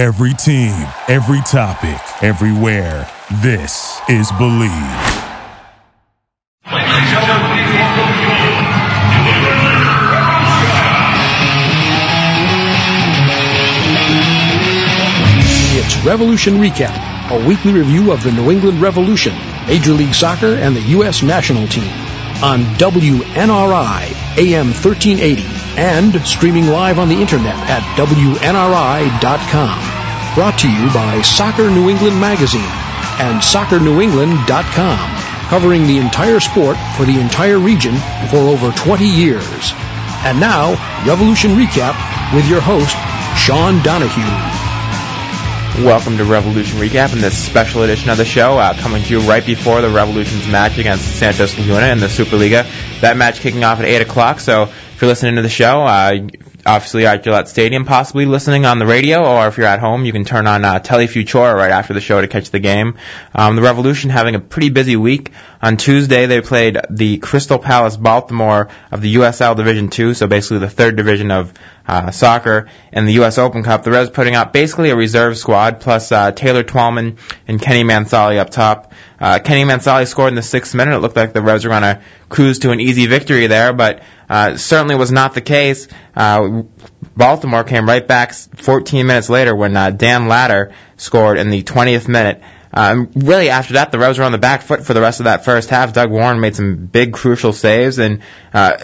[0.00, 0.72] Every team,
[1.08, 3.06] every topic, everywhere.
[3.42, 4.70] This is Believe.
[15.76, 19.34] It's Revolution Recap, a weekly review of the New England Revolution,
[19.66, 21.22] Major League Soccer, and the U.S.
[21.22, 21.92] national team
[22.42, 29.78] on WNRI AM 1380 and streaming live on the internet at WNRI.com.
[30.34, 32.70] Brought to you by Soccer New England Magazine
[33.20, 37.94] and SoccerNewEngland.com, covering the entire sport for the entire region
[38.30, 39.72] for over 20 years.
[40.24, 40.72] And now,
[41.06, 41.96] Revolution Recap
[42.34, 42.96] with your host,
[43.36, 44.70] Sean Donahue.
[45.84, 49.20] Welcome to Revolution Recap and this special edition of the show, uh, coming to you
[49.20, 52.66] right before the Revolution's match against Santos Laguna in the Superliga.
[53.00, 56.28] That match kicking off at 8 o'clock, so if you're listening to the show, uh,
[56.66, 60.12] obviously at Gillette Stadium, possibly listening on the radio, or if you're at home, you
[60.12, 62.98] can turn on uh, Telefutura right after the show to catch the game.
[63.34, 65.32] Um, the Revolution having a pretty busy week.
[65.62, 70.58] On Tuesday, they played the Crystal Palace Baltimore of the USL Division Two, so basically
[70.58, 71.52] the third division of
[71.86, 73.36] uh, soccer in the U.S.
[73.36, 73.82] Open Cup.
[73.82, 78.38] The Reds putting out basically a reserve squad plus uh, Taylor Twellman and Kenny Mansally
[78.38, 78.92] up top.
[79.20, 80.96] Uh, Kenny Mansally scored in the sixth minute.
[80.96, 82.00] It looked like the Reds were going to
[82.30, 85.88] cruise to an easy victory there, but uh, certainly was not the case.
[86.16, 86.62] Uh,
[87.16, 92.08] Baltimore came right back 14 minutes later when uh, Dan Ladder scored in the 20th
[92.08, 92.40] minute.
[92.72, 95.24] Um, really, after that, the Revs were on the back foot for the rest of
[95.24, 95.92] that first half.
[95.92, 98.20] Doug Warren made some big, crucial saves, and
[98.54, 98.76] uh,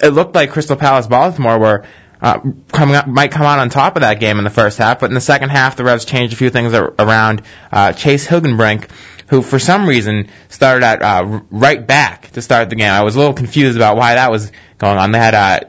[0.00, 1.84] it looked like Crystal Palace Baltimore were
[2.22, 2.40] uh,
[2.72, 5.00] coming up, might come out on top of that game in the first half.
[5.00, 7.42] But in the second half, the Revs changed a few things around.
[7.70, 8.90] Uh, Chase Hilgenbrink,
[9.28, 12.90] who for some reason started at uh, right back to start the game.
[12.90, 15.12] I was a little confused about why that was going on.
[15.12, 15.60] They had uh,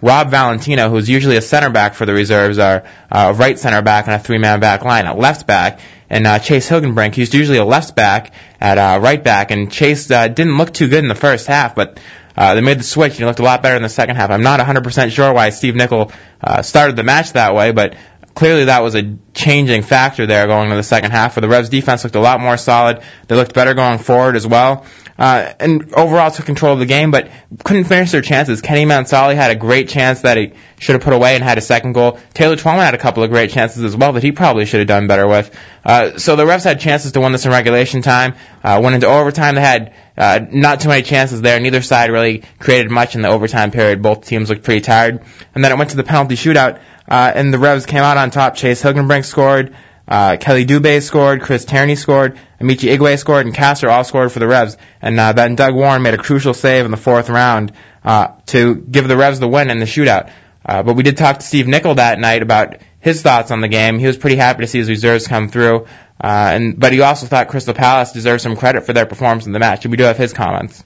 [0.00, 3.82] Rob Valentino, who's usually a center back for the reserves, are uh, a right center
[3.82, 5.80] back on a three-man back line a left back.
[6.10, 10.10] And uh, Chase Hilgenbrink, he's usually a left back at uh, right back, and Chase
[10.10, 12.00] uh, didn't look too good in the first half, but
[12.36, 14.30] uh, they made the switch and he looked a lot better in the second half.
[14.30, 17.96] I'm not 100% sure why Steve Nicol uh, started the match that way, but
[18.38, 21.34] clearly that was a changing factor there going into the second half.
[21.34, 23.02] For the Revs defense looked a lot more solid.
[23.26, 24.86] They looked better going forward as well.
[25.18, 27.32] Uh, and overall took control of the game, but
[27.64, 28.60] couldn't finish their chances.
[28.60, 31.60] Kenny Mansally had a great chance that he should have put away and had a
[31.60, 32.20] second goal.
[32.32, 34.86] Taylor Twellman had a couple of great chances as well that he probably should have
[34.86, 35.52] done better with.
[35.84, 38.36] Uh, so the Revs had chances to win this in regulation time.
[38.62, 39.56] Uh, went into overtime.
[39.56, 41.58] They had uh, not too many chances there.
[41.58, 44.00] Neither side really created much in the overtime period.
[44.00, 45.24] Both teams looked pretty tired.
[45.56, 48.30] And then it went to the penalty shootout, uh, and the Revs came out on
[48.30, 48.54] top.
[48.54, 49.74] Chase Hilgenbrink scored.
[50.06, 54.38] Uh, Kheli Dube scored, Chris Tierney scored, Amaechi Igwe scored, and Castro all scored for
[54.38, 54.78] the Revs.
[55.02, 58.74] And uh, then Doug Warren made a crucial save in the fourth round uh, to
[58.74, 60.30] give the Revs the win in the shootout.
[60.64, 63.68] Uh, but we did talk to Steve Nicol that night about his thoughts on the
[63.68, 63.98] game.
[63.98, 65.86] He was pretty happy to see his reserves come through,
[66.22, 69.52] uh, and but he also thought Crystal Palace deserves some credit for their performance in
[69.52, 69.84] the match.
[69.84, 70.82] And we do have his comments.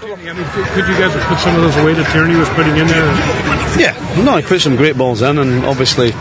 [0.00, 3.04] Could you guys have put some of those away that Tierney was putting in there?
[3.76, 6.12] Yeah, no, he put some great balls in, and obviously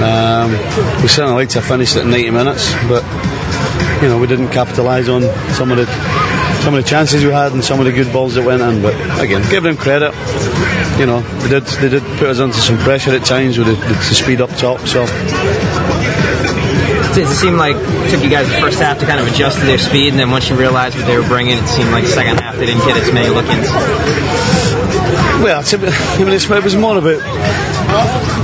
[0.00, 0.50] um,
[1.02, 3.04] we certainly like to finish it in 90 minutes, but
[4.02, 5.20] you know we didn't capitalise on
[5.52, 5.86] some of the
[6.62, 8.80] some of the chances we had and some of the good balls that went in.
[8.80, 10.14] But again, give them credit.
[10.98, 13.74] You know they did they did put us under some pressure at times with the,
[13.74, 14.80] the speed up top.
[14.80, 15.04] So
[17.16, 19.66] it seemed like it took you guys the first half to kind of adjust to
[19.66, 22.10] their speed, and then once you realized what they were bringing, it seemed like the
[22.10, 23.68] second half they didn't get as many look-ins.
[25.42, 27.20] Well, it was more about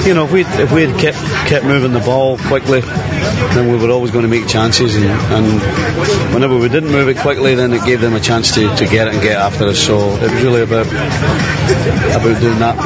[0.07, 1.19] you know if we if we had kept
[1.49, 6.35] kept moving the ball quickly, then we were always going to make chances, and, and
[6.35, 9.09] whenever we didn't move it quickly, then it gave them a chance to, to get
[9.09, 9.79] it and get after us.
[9.79, 12.77] So it was really about about doing that,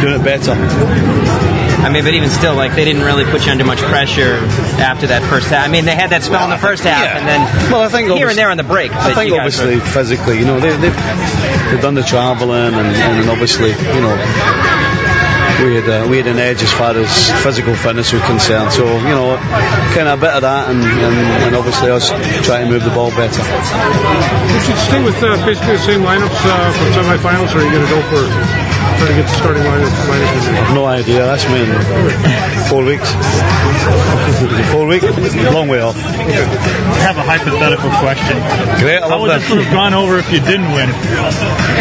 [0.00, 1.61] doing it better.
[1.82, 4.38] I mean, but even still, like they didn't really put you under much pressure
[4.78, 5.66] after that first half.
[5.66, 7.18] I mean, they had that spell well, in the first half, yeah.
[7.18, 7.40] and then
[7.72, 8.92] well, I think here and there on the break.
[8.92, 9.84] I think obviously were...
[9.84, 14.14] physically, you know, they, they've, they've done the travelling, and, and obviously, you know,
[15.64, 17.10] we had uh, we had an edge as far as
[17.42, 18.72] physical fitness was concerned.
[18.72, 19.36] So you know,
[19.94, 22.10] kind of a bit of that, and, and, and obviously us
[22.46, 23.42] trying to move the ball better.
[23.42, 27.72] You should stay with uh, basically the same lineups uh, for semifinals, or are you
[27.74, 28.22] going to go for
[28.98, 29.90] try to get the starting lineup?
[30.08, 31.18] lineup no idea.
[31.24, 31.72] That's me in
[32.68, 33.08] four weeks.
[34.72, 35.04] four weeks,
[35.52, 35.96] long way off.
[35.96, 36.00] I
[37.04, 38.36] have a hypothetical question.
[38.80, 39.40] Great, I How would that.
[39.40, 40.88] this would have gone over if you didn't win?
[40.88, 40.92] I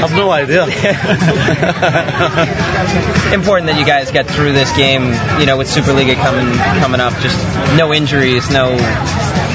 [0.02, 0.64] have no idea.
[3.34, 6.52] Important that you guys get through this game, you know, with Superliga coming
[6.82, 7.14] coming up.
[7.22, 7.38] Just
[7.78, 8.76] no injuries, no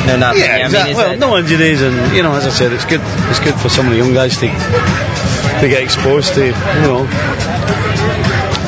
[0.07, 0.43] no nothing.
[0.43, 0.95] Yeah, exactly.
[0.95, 3.01] I mean, well, no injuries, and you know, as I said, it's good.
[3.29, 4.47] It's good for some of the young guys to
[5.61, 7.07] to get exposed to, you know,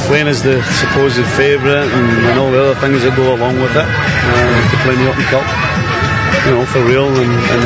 [0.09, 3.77] playing as the supposed favourite and, and all the other things that go along with
[3.77, 5.45] it uh, to play in the Open Cup,
[6.49, 7.63] you know, for real and, and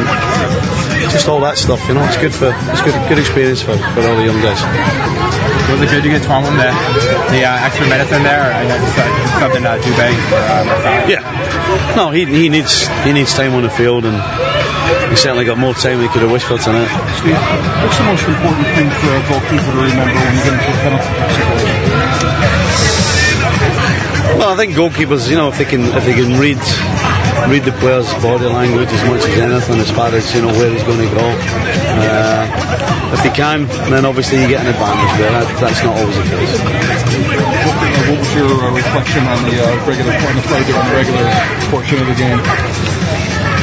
[1.11, 1.87] just all that stuff.
[1.87, 4.59] You know, it's good for it's good good experience for, for all the young guys.
[5.71, 6.75] Was it good to get Twellman the,
[7.31, 8.51] the uh, extra in there?
[8.51, 11.95] Or just uh, something uh, Dube for uh, Yeah.
[11.97, 14.19] No, he, he needs he needs time on the field, and
[15.11, 16.89] he certainly got more time than he could have wished for tonight.
[17.19, 20.71] Steve, what's the most important thing for a goalkeeper to remember when you get into
[20.71, 22.83] a penalty situation?
[24.39, 26.59] Well, I think goalkeepers, you know, if they can if they can read
[27.49, 30.71] read the player's body language as much as anything, as far as you know where
[30.71, 31.27] he's going to go.
[31.27, 32.49] Uh,
[33.13, 36.25] if they can, then obviously you get an advantage, but that, that's not always the
[36.25, 36.53] case.
[36.59, 40.95] What, uh, was your uh, reflection on the uh, regular on the play during the
[40.97, 41.27] regular
[41.71, 42.92] portion of the game?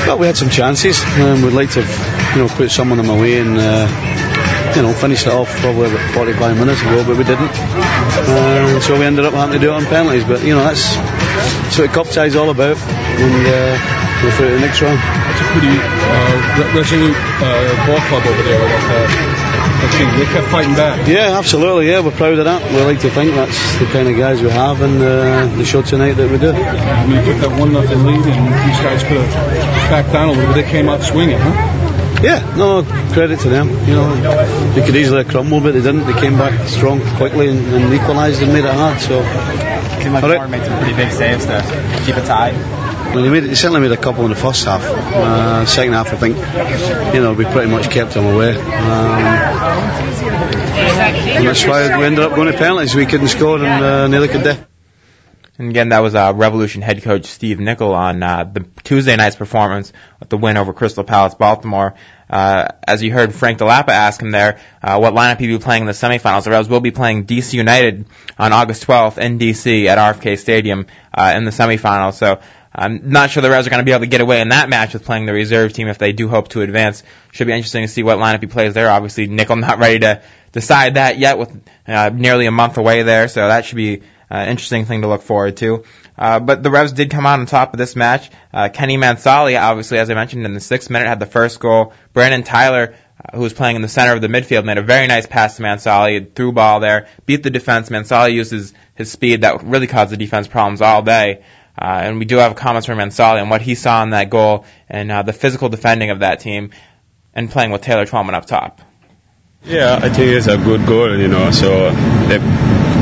[0.08, 1.02] Well, we had some chances.
[1.20, 3.88] Um, we'd like to, you know, put some of them away and, uh,
[4.76, 7.52] you know, finish it off probably about 45 minutes ago, but we didn't.
[7.52, 10.24] Uh, so we ended up having to do it on penalties.
[10.24, 12.78] But you know, that's, that's what cup tie is all about.
[12.78, 15.00] And uh, we're through to the next round.
[15.00, 19.39] It's a pretty uh, resolute uh, ball club over there.
[19.80, 20.20] That, that team.
[20.20, 21.08] They kept fighting back.
[21.08, 21.90] Yeah, absolutely.
[21.90, 22.72] Yeah, we're proud of that.
[22.72, 25.82] We like to think that's the kind of guys we have, and uh, the show
[25.82, 26.52] tonight that we do.
[26.52, 29.34] I mean, you took that one nothing lead, and these guys could have
[29.90, 30.66] backed down a little bit.
[30.66, 31.78] They came out swinging, huh?
[32.22, 32.84] Yeah, no
[33.14, 33.70] credit to them.
[33.88, 36.06] You know, they could easily have crumbled, but they didn't.
[36.06, 39.00] They came back strong quickly and, and equalised and made it hard.
[39.00, 39.24] So,
[40.02, 40.38] Seemed like All right.
[40.38, 41.62] Moore made some pretty big saves to
[42.06, 42.79] keep it tied.
[43.14, 44.82] They, made, certainly made a couple in the first half.
[44.84, 46.38] Uh, second half, I think,
[47.16, 48.56] you know, we pretty much kept them away.
[48.56, 48.60] Um,
[50.22, 52.96] and that's why we ended up going to penalties.
[52.96, 54.64] We couldn't score, and uh, neither could they.
[55.60, 59.36] And again, that was uh, Revolution head coach Steve Nicol on uh, the Tuesday night's
[59.36, 59.92] performance
[60.22, 61.96] with the win over Crystal Palace Baltimore.
[62.30, 65.82] Uh, as you heard Frank Dell'Apa ask him there, uh, what lineup he'd be playing
[65.82, 66.46] in the semifinals.
[66.46, 68.06] The Revs will be playing DC United
[68.38, 72.14] on August 12th in DC at RFK Stadium uh, in the semifinals.
[72.14, 72.40] So
[72.74, 74.70] I'm not sure the Revs are going to be able to get away in that
[74.70, 77.04] match with playing the reserve team if they do hope to advance.
[77.32, 78.90] Should be interesting to see what lineup he plays there.
[78.92, 80.22] Obviously, Nicol not ready to
[80.52, 81.52] decide that yet with
[81.88, 85.24] uh, nearly a month away there, so that should be uh, interesting thing to look
[85.24, 85.84] forward to.
[86.18, 88.30] Uh, but the Revs did come out on top of this match.
[88.54, 91.94] Uh, Kenny Mansally, obviously, as I mentioned, in the sixth minute had the first goal.
[92.14, 92.94] Brandon Tyler,
[93.24, 95.56] uh, who was playing in the center of the midfield, made a very nice pass
[95.58, 97.90] to Mansally, through ball there, beat the defense.
[97.90, 101.44] Mansally uses his speed that really caused the defense problems all day.
[101.80, 104.66] Uh, and we do have comments from Mansally on what he saw in that goal
[104.90, 106.72] and uh, the physical defending of that team
[107.34, 108.82] and playing with Taylor Twellman up top.
[109.64, 111.52] Yeah, I think it's a good goal, you know.
[111.52, 111.92] So
[112.28, 112.40] they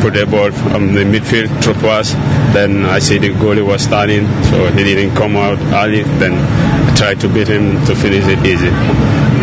[0.02, 2.14] put the ball from the midfield through us.
[2.54, 6.04] Then I see the goalie was standing, so he didn't come out early.
[6.04, 8.68] Then I tried to beat him to finish it easy.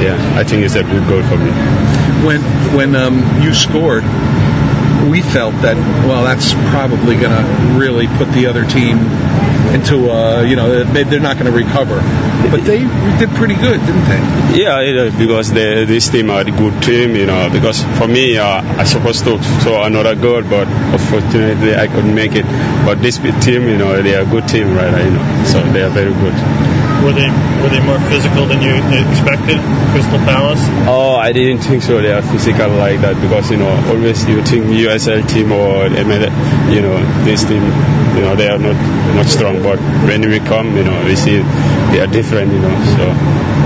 [0.02, 1.50] Yeah, I think it's a good goal for me.
[2.26, 2.40] When
[2.76, 4.04] when um, you scored,
[5.10, 8.98] we felt that well, that's probably going to really put the other team
[9.74, 12.00] into uh, you know they, they're not going to recover.
[12.50, 12.78] But they
[13.18, 14.62] did pretty good, didn't they?
[14.62, 17.50] Yeah, uh, because they, this team are a good team, you know.
[17.50, 22.32] Because for me, uh, I supposed to score another goal, but unfortunately I couldn't make
[22.34, 22.44] it.
[22.84, 25.04] But this team, you know, they are a good team, right?
[25.04, 26.73] You know, so they are very good.
[27.04, 27.28] Were they
[27.60, 29.60] were they more physical than you expected,
[29.92, 30.64] Crystal Palace?
[30.88, 32.00] Oh, I didn't think so.
[32.00, 36.80] They are physical like that because you know always you think USL team or you
[36.80, 37.62] know this team,
[38.16, 38.76] you know they are not
[39.14, 39.62] not strong.
[39.62, 39.78] But
[40.08, 41.36] when we come, you know we see
[41.92, 42.52] they are different.
[42.52, 43.63] You know so.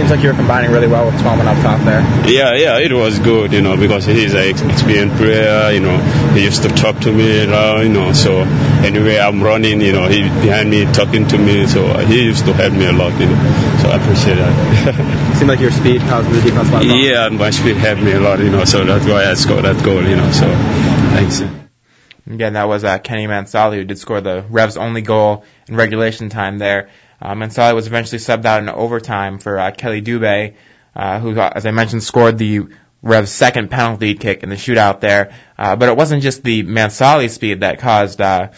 [0.00, 2.00] Seems like you're combining really well with Twellman up top there.
[2.26, 5.98] Yeah, yeah, it was good, you know, because he's an experienced player, you know,
[6.32, 10.22] he used to talk to me, you know, so anyway, I'm running, you know, he
[10.22, 13.36] behind me talking to me, so he used to help me a lot, you know,
[13.82, 15.34] so I appreciate that.
[15.36, 18.12] Seemed like your speed caused the defense a lot yeah, and my speed helped me
[18.12, 20.46] a lot, you know, so that's why I scored that goal, you know, so
[21.12, 21.42] thanks.
[22.26, 26.30] Again, that was uh, Kenny Mansally who did score the Revs' only goal in regulation
[26.30, 26.88] time there.
[27.20, 30.54] Uh, Mansally was eventually subbed out in overtime for uh, Kheli Dube,
[30.94, 32.68] uh, who, uh, as I mentioned, scored the
[33.02, 35.34] Revs' second penalty kick in the shootout there.
[35.58, 38.50] Uh, but it wasn't just the Mansally speed that caused uh,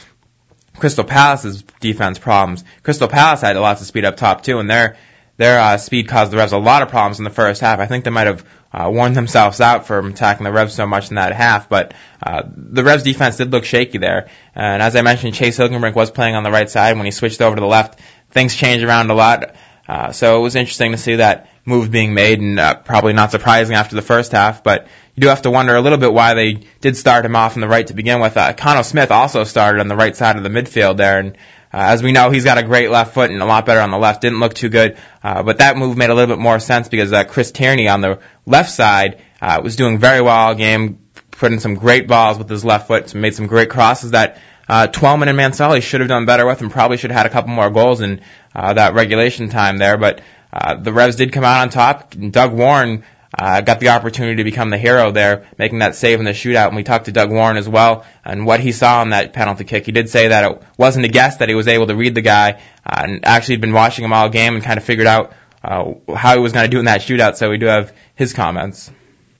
[0.76, 2.64] Crystal Palace's defense problems.
[2.82, 4.96] Crystal Palace had lots of speed up top too, and their
[5.36, 7.80] their uh, speed caused the Revs a lot of problems in the first half.
[7.80, 11.10] I think they might have uh, worn themselves out from attacking the Revs so much
[11.10, 14.28] in that half, but uh, the Revs defense did look shaky there.
[14.54, 17.40] And as I mentioned, Chase Hilgenbrink was playing on the right side when he switched
[17.40, 18.00] over to the left.
[18.32, 19.54] Things changed around a lot,
[19.88, 23.30] uh, so it was interesting to see that move being made, and uh, probably not
[23.30, 24.64] surprising after the first half.
[24.64, 27.56] But you do have to wonder a little bit why they did start him off
[27.56, 28.36] on the right to begin with.
[28.36, 31.36] Uh, Khano Smith also started on the right side of the midfield there, and
[31.74, 33.90] uh, as we know, he's got a great left foot and a lot better on
[33.90, 34.20] the left.
[34.20, 37.12] Didn't look too good, uh, but that move made a little bit more sense because
[37.12, 40.98] uh, Chris Tierney on the left side uh, was doing very well all game,
[41.30, 44.38] put in some great balls with his left foot, made some great crosses that
[44.72, 47.28] uh, Twellman and Mansally should have done better with, and probably should have had a
[47.28, 48.22] couple more goals in
[48.54, 49.98] uh, that regulation time there.
[49.98, 52.14] But uh, the Revs did come out on top.
[52.14, 53.04] Doug Warren
[53.38, 56.68] uh, got the opportunity to become the hero there, making that save in the shootout.
[56.68, 59.64] And we talked to Doug Warren as well and what he saw on that penalty
[59.64, 59.84] kick.
[59.84, 62.22] He did say that it wasn't a guess that he was able to read the
[62.22, 65.34] guy, uh, and actually had been watching him all game and kind of figured out
[65.62, 67.36] uh, how he was going to do in that shootout.
[67.36, 68.90] So we do have his comments.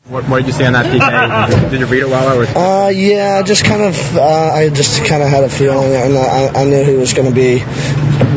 [0.09, 1.71] What, what did you see on that PK?
[1.71, 2.49] Did you read it while I was?
[2.49, 6.63] Uh, yeah, just kind of, uh, I just kind of had a feeling, and I,
[6.63, 7.63] I knew he was going to be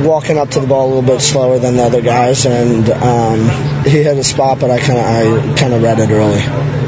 [0.08, 3.84] walking up to the ball a little bit slower than the other guys, and um,
[3.84, 6.85] he hit a spot, but I kind of, I kind of read it early.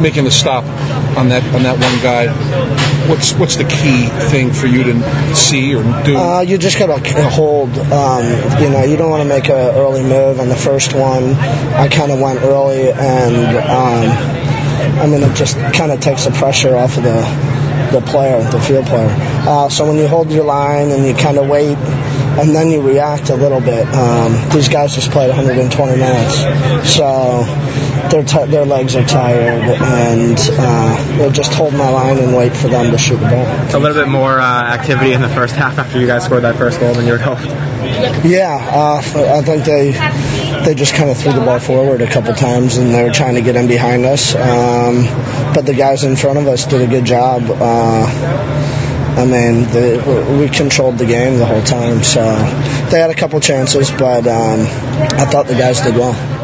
[0.00, 0.64] Making the stop
[1.16, 2.28] on that on that one guy.
[3.08, 6.16] What's what's the key thing for you to see or do?
[6.16, 6.98] Uh, you just gotta
[7.30, 7.70] hold.
[7.78, 8.24] Um,
[8.62, 10.40] you know, you don't want to make an early move.
[10.40, 14.38] On the first one, I kind of went early, and um,
[15.00, 17.58] I mean, it just kind of takes the pressure off of the
[17.92, 19.08] the player, the field player.
[19.48, 21.76] Uh, so when you hold your line and you kind of wait,
[22.38, 23.86] and then you react a little bit.
[23.88, 27.44] Um, these guys just played 120 minutes, so
[28.10, 32.56] their t- their legs are tired, and uh, we'll just hold my line and wait
[32.56, 33.64] for them to shoot the ball.
[33.64, 36.44] It's a little bit more uh, activity in the first half after you guys scored
[36.44, 37.44] that first goal than you would hoped.
[38.24, 39.92] Yeah, uh, I think they
[40.64, 43.34] they just kind of threw the ball forward a couple times, and they were trying
[43.34, 44.34] to get in behind us.
[44.34, 45.04] Um,
[45.54, 47.42] but the guys in front of us did a good job.
[47.48, 48.06] Uh,
[49.18, 52.20] I mean, the, we controlled the game the whole time, so
[52.90, 56.37] they had a couple chances, but um, I thought the guys did well.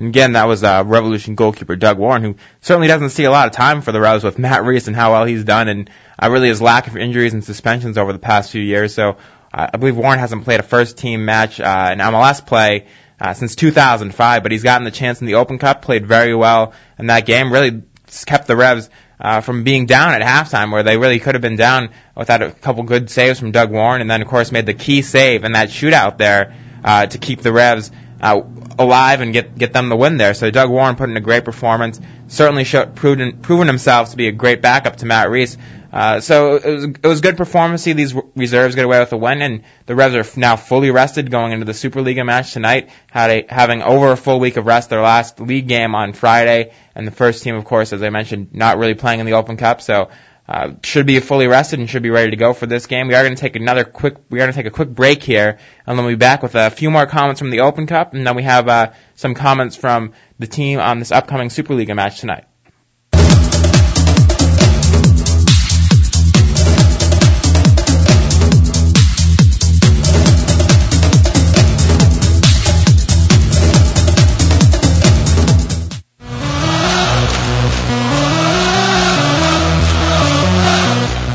[0.00, 3.48] And again, that was uh, Revolution goalkeeper Doug Warren, who certainly doesn't see a lot
[3.48, 6.30] of time for the Revs with Matt Reis and how well he's done, and uh,
[6.30, 8.94] really his lack of injuries and suspensions over the past few years.
[8.94, 9.18] So
[9.52, 12.86] uh, I believe Warren hasn't played a first team match uh, in MLS play
[13.20, 16.72] uh, since 2005, but he's gotten the chance in the Open Cup, played very well
[16.98, 17.82] in that game, really
[18.24, 18.88] kept the Revs
[19.20, 22.52] uh, from being down at halftime, where they really could have been down without a
[22.52, 25.52] couple good saves from Doug Warren, and then of course made the key save in
[25.52, 27.90] that shootout there uh, to keep the Revs
[28.20, 28.40] uh,
[28.78, 30.34] alive and get get them the win there.
[30.34, 34.28] So Doug Warren put in a great performance, certainly showed, proven proven himself to be
[34.28, 35.56] a great backup to Matt Reis.
[35.92, 37.82] Uh, so it was, it was good performance.
[37.82, 41.30] See these reserves get away with a win, and the Revs are now fully rested
[41.30, 44.90] going into the Superliga match tonight, had a, having over a full week of rest.
[44.90, 48.54] Their last league game on Friday, and the first team, of course, as I mentioned,
[48.54, 50.10] not really playing in the Open Cup, so
[50.50, 53.06] uh, should be fully rested and should be ready to go for this game.
[53.06, 55.22] We are going to take another quick, we are going to take a quick break
[55.22, 58.14] here, and then we'll be back with a few more comments from the Open Cup,
[58.14, 62.18] and then we have uh, some comments from the team on this upcoming Superliga match
[62.18, 62.49] tonight.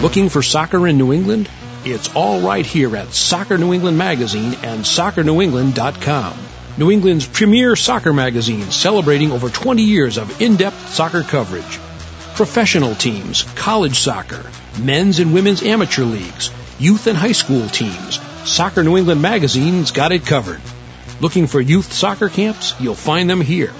[0.06, 1.50] Looking for soccer in New England?
[1.84, 6.38] It's all right here at Soccer New England Magazine and soccernewengland.com.
[6.78, 11.80] New England's premier soccer magazine celebrating over 20 years of in-depth soccer coverage.
[12.36, 14.46] Professional teams, college soccer,
[14.80, 18.20] men's and women's amateur leagues, youth and high school teams.
[18.44, 20.62] Soccer New England Magazine's got it covered.
[21.20, 22.80] Looking for youth soccer camps?
[22.80, 23.74] You'll find them here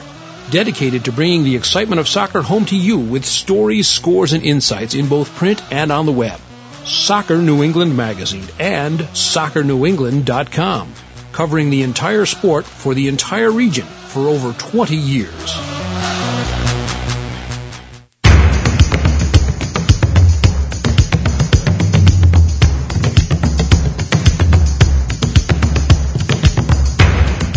[0.50, 4.94] dedicated to bringing the excitement of soccer home to you with stories, scores, and insights
[4.94, 6.40] in both print and on the web.
[6.86, 10.94] Soccer New England Magazine and soccernewengland.com,
[11.32, 16.85] covering the entire sport for the entire region for over 20 years.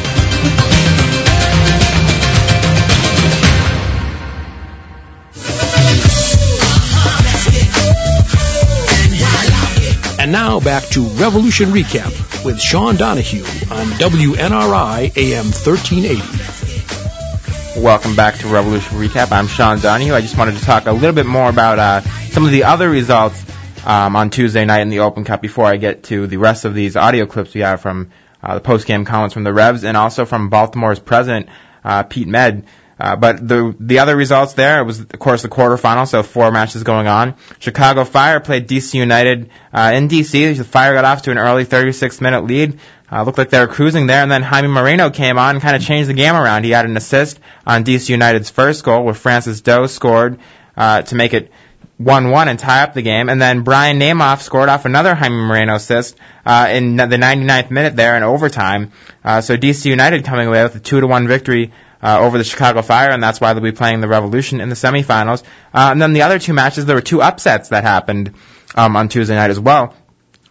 [10.26, 17.80] And now back to Revolution Recap with Sean Donahue on WNRI AM 1380.
[17.80, 19.30] Welcome back to Revolution Recap.
[19.30, 20.14] I'm Sean Donahue.
[20.14, 22.90] I just wanted to talk a little bit more about uh, some of the other
[22.90, 23.40] results
[23.86, 26.74] um, on Tuesday night in the Open Cup before I get to the rest of
[26.74, 28.10] these audio clips we have from
[28.42, 31.48] uh, the post-game comments from the Revs and also from Baltimore's president,
[31.84, 32.64] uh, Pete Medd.
[32.98, 36.82] Uh, but the the other results there was of course the quarterfinal, so four matches
[36.82, 37.34] going on.
[37.58, 40.56] Chicago Fire played DC United uh, in DC.
[40.56, 42.78] The Fire got off to an early 36 minute lead.
[43.12, 45.76] Uh, looked like they were cruising there, and then Jaime Moreno came on and kind
[45.76, 46.64] of changed the game around.
[46.64, 50.40] He had an assist on DC United's first goal, where Francis Doe scored
[50.76, 51.52] uh, to make it
[52.00, 53.28] 1-1 and tie up the game.
[53.28, 57.96] And then Bryan Namoff scored off another Jaime Moreno assist uh, in the 99th minute
[57.96, 58.92] there in overtime.
[59.24, 61.72] Uh, so DC United coming away with a 2-1 victory
[62.02, 64.74] uh, over the Chicago Fire, and that's why they'll be playing the Revolution in the
[64.74, 65.42] semifinals.
[65.72, 68.34] Uh, and then the other two matches, there were two upsets that happened
[68.74, 69.94] um, on Tuesday night as well.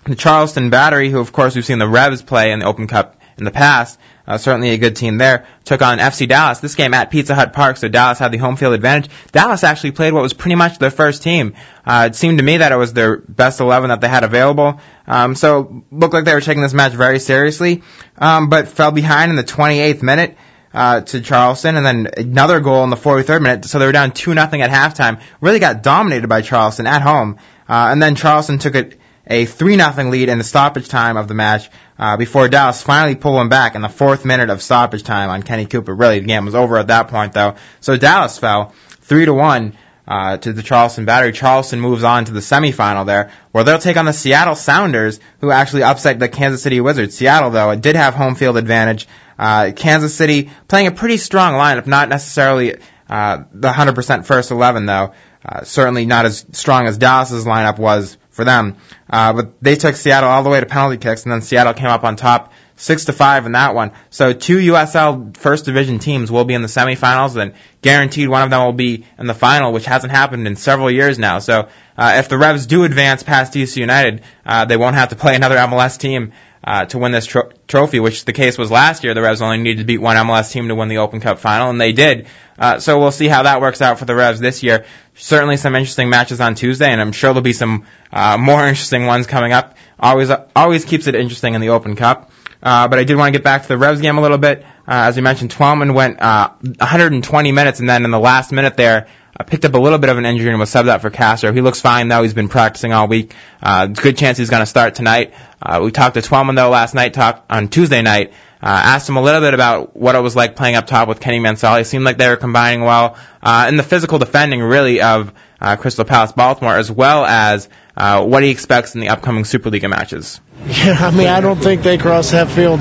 [0.05, 3.19] The Charleston Battery, who of course we've seen the Revs play in the Open Cup
[3.37, 6.59] in the past, uh, certainly a good team there, took on FC Dallas.
[6.59, 9.11] This game at Pizza Hut Park, so Dallas had the home field advantage.
[9.31, 11.55] Dallas actually played what was pretty much their first team.
[11.85, 14.79] Uh, it seemed to me that it was their best 11 that they had available.
[15.07, 17.83] Um, so looked like they were taking this match very seriously,
[18.17, 20.37] um, but fell behind in the 28th minute.
[20.75, 23.63] Uh, to Charleston, and then another goal in the 43rd minute.
[23.63, 25.21] So they were down two nothing at halftime.
[25.39, 27.37] Really got dominated by Charleston at home,
[27.69, 31.27] uh, and then Charleston took it a 3 nothing lead in the stoppage time of
[31.27, 35.03] the match uh, before Dallas finally pulled one back in the fourth minute of stoppage
[35.03, 35.95] time on Kenny Cooper.
[35.95, 37.55] Really, the game was over at that point, though.
[37.79, 39.77] So Dallas fell 3 to 1
[40.07, 41.31] uh, to the Charleston Battery.
[41.31, 45.51] Charleston moves on to the semifinal there, where they'll take on the Seattle Sounders, who
[45.51, 47.15] actually upset the Kansas City Wizards.
[47.15, 49.07] Seattle, though, it did have home field advantage.
[49.37, 52.75] Uh, Kansas City playing a pretty strong lineup, not necessarily
[53.09, 55.13] uh, the 100% first 11, though.
[55.47, 58.77] Uh, certainly not as strong as Dallas's lineup was for them.
[59.09, 61.87] Uh, but they took Seattle all the way to penalty kicks, and then Seattle came
[61.87, 63.91] up on top six to five in that one.
[64.09, 68.49] So two USL first division teams will be in the semifinals, and guaranteed one of
[68.49, 71.39] them will be in the final, which hasn't happened in several years now.
[71.39, 75.15] So uh, if the Revs do advance past DC United, uh, they won't have to
[75.15, 76.33] play another MLS team
[76.65, 79.13] uh, to win this tro- trophy, which the case was last year.
[79.13, 81.69] The Revs only needed to beat one MLS team to win the Open Cup final,
[81.69, 82.27] and they did.
[82.57, 84.85] Uh, so we'll see how that works out for the Revs this year.
[85.13, 89.05] Certainly some interesting matches on Tuesday, and I'm sure there'll be some uh, more interesting
[89.05, 89.77] ones coming up.
[89.99, 92.31] Always, always keeps it interesting in the Open Cup.
[92.65, 94.63] Uh, but I did want to get back to the Revs game a little bit.
[94.87, 98.75] Uh, as we mentioned, Twellman went uh, 120 minutes, and then in the last minute
[98.75, 99.07] there,
[99.39, 101.53] uh, picked up a little bit of an injury and was subbed out for Castro.
[101.53, 102.23] He looks fine though.
[102.23, 103.33] He's been practicing all week.
[103.61, 105.33] Uh, good chance he's going to start tonight.
[105.61, 108.33] Uh, we talked to Twellman though last night, talked on Tuesday night.
[108.63, 111.19] Uh, asked him a little bit about what it was like playing up top with
[111.19, 111.81] Kenny Mansally.
[111.81, 115.75] It seemed like they were combining well uh, in the physical defending, really, of uh,
[115.75, 120.39] Crystal Palace Baltimore, as well as uh, what he expects in the upcoming Superliga matches.
[120.65, 122.79] Yeah, I mean, I don't think they crossed that field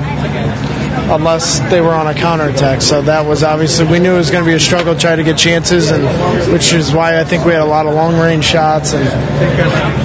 [1.07, 2.81] unless they were on a counterattack.
[2.81, 5.15] So that was obviously we knew it was going to be a struggle to try
[5.15, 8.17] to get chances, and which is why I think we had a lot of long
[8.19, 9.05] range shots and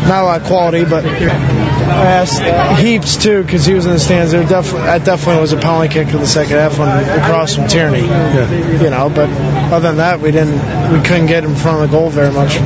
[0.09, 4.01] not a lot of quality, but I asked Heaps too because he was in the
[4.01, 4.33] stands.
[4.33, 7.67] There definitely that definitely was a penalty kick in the second half when across from
[7.69, 8.03] Tierney.
[8.03, 9.31] You know, but
[9.73, 12.59] other than that, we didn't we couldn't get in front of the goal very much.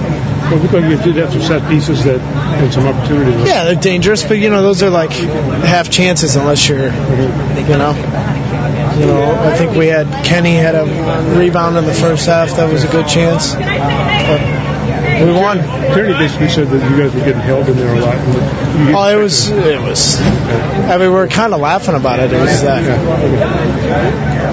[0.51, 3.47] Well, looked like you did have some set pieces that had some opportunities.
[3.47, 7.95] Yeah, they're dangerous, but you know those are like half chances unless you're, you know.
[8.95, 10.85] You know, I think we had Kenny had a
[11.37, 12.57] rebound in the first half.
[12.57, 13.55] That was a good chance.
[13.55, 14.64] But
[15.23, 15.59] we won.
[15.95, 18.15] Tierney basically said that you guys were getting held in there a lot.
[18.17, 20.21] and you- Oh, it was it was.
[20.21, 22.33] I mean, we were kind of laughing about it.
[22.33, 22.83] It was that.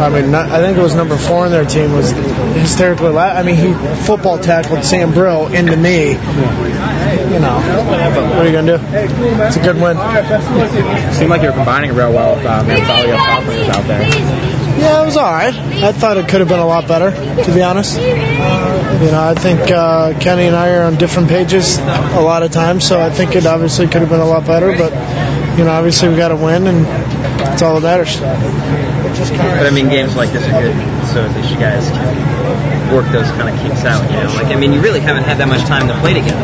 [0.02, 3.10] I mean, not, I think it was number four in their team was hysterically.
[3.10, 3.74] La- I mean, he
[4.06, 6.12] football tackled Sam Brill into me.
[6.12, 7.60] You know,
[8.36, 8.84] what are you gonna do?
[9.43, 9.97] It's a good win.
[11.13, 13.78] Seemed like you were combining real well with uh, Mansally up top when he was
[13.78, 14.61] out there.
[14.82, 15.54] Yeah, it was all right.
[15.54, 18.00] I thought it could have been a lot better, to be honest.
[18.00, 22.52] You know, I think uh, Kenny and I are on different pages a lot of
[22.52, 24.76] times, so I think it obviously could have been a lot better.
[24.76, 24.91] But
[25.58, 28.20] you know, obviously we got to win, and that's all that matters.
[28.20, 30.76] But I mean, games like this are good,
[31.13, 34.02] so that you guys can work those kind of kinks out.
[34.10, 36.41] You know, like I mean, you really haven't had that much time to play together.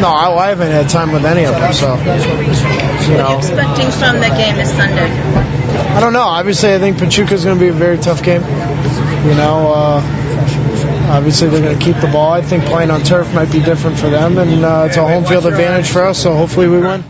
[0.00, 3.30] No, I, I haven't had time with any of them, so you What are know.
[3.32, 5.08] you expecting from the game this Sunday?
[5.76, 6.20] I don't know.
[6.20, 8.42] Obviously, I think Pachuca's going to be a very tough game.
[8.42, 10.00] You know, uh,
[11.10, 12.32] obviously they're going to keep the ball.
[12.32, 15.24] I think playing on turf might be different for them, and uh, it's a home
[15.24, 16.22] field advantage for us.
[16.22, 17.04] So hopefully we win.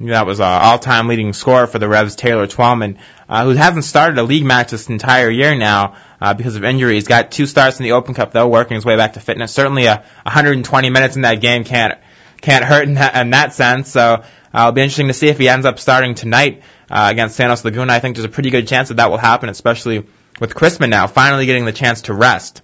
[0.00, 4.18] That was uh, all-time leading scorer for the Revs, Taylor Twellman, uh, who hasn't started
[4.18, 7.04] a league match this entire year now uh, because of injuries.
[7.04, 9.52] He's got two starts in the Open Cup though, working his way back to fitness.
[9.52, 11.98] Certainly, a 120 minutes in that game can't
[12.40, 13.90] can't hurt in that, in that sense.
[13.90, 17.36] So uh, it'll be interesting to see if he ends up starting tonight uh, against
[17.36, 17.92] Santos Laguna.
[17.92, 20.06] I think there's a pretty good chance that that will happen, especially
[20.40, 22.62] with Crispin now finally getting the chance to rest.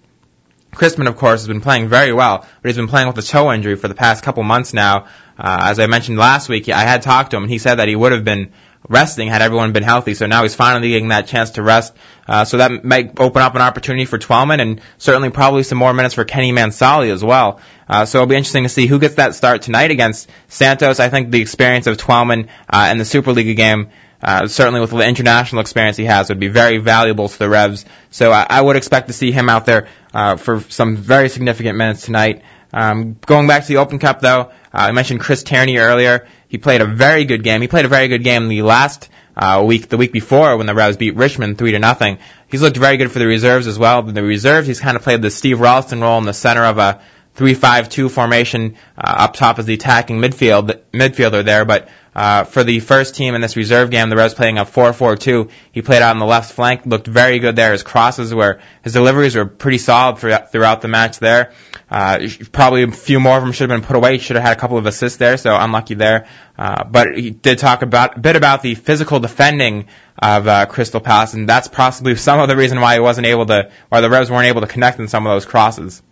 [0.72, 3.52] Crispin, of course, has been playing very well, but he's been playing with a toe
[3.52, 5.06] injury for the past couple months now.
[5.36, 7.88] Uh, as I mentioned last week, I had talked to him, and he said that
[7.88, 8.52] he would have been
[8.88, 10.14] resting had everyone been healthy.
[10.14, 11.94] So now he's finally getting that chance to rest.
[12.26, 15.92] Uh, so that might open up an opportunity for Twellman, and certainly probably some more
[15.92, 17.60] minutes for Kenny Mansally as well.
[17.88, 21.00] Uh, so it'll be interesting to see who gets that start tonight against Santos.
[21.00, 23.90] I think the experience of Twellman uh, in the Superliga game
[24.22, 27.84] uh, certainly with the international experience he has, would be very valuable to the Revs.
[28.10, 31.78] So I, I would expect to see him out there uh, for some very significant
[31.78, 32.42] minutes tonight.
[32.72, 36.28] Um, going back to the Open Cup, though, uh, I mentioned Chris Tierney earlier.
[36.48, 37.60] He played a very good game.
[37.62, 40.74] He played a very good game the last uh, week, the week before, when the
[40.74, 42.18] Revs beat Richmond three to nothing.
[42.48, 44.02] He's looked very good for the reserves as well.
[44.02, 46.78] But the reserves, he's kind of played the Steve Ralston role in the center of
[46.78, 47.00] a
[47.34, 51.64] three-five-two formation uh, up top as the attacking midfield midfielder there.
[51.64, 55.50] But uh, for the first team in this reserve game, the Revs playing a 4-4-2.
[55.72, 57.72] He played out on the left flank, looked very good there.
[57.72, 61.52] His crosses were, his deliveries were pretty solid for, throughout the match there.
[61.90, 64.18] Uh, probably a few more of them should have been put away.
[64.18, 66.26] Should have had a couple of assists there, so unlucky there.
[66.58, 69.86] Uh, but he did talk about a bit about the physical defending
[70.18, 73.46] of uh, Crystal Palace, and that's possibly some of the reason why he wasn't able
[73.46, 76.02] to, why the Revs weren't able to connect in some of those crosses.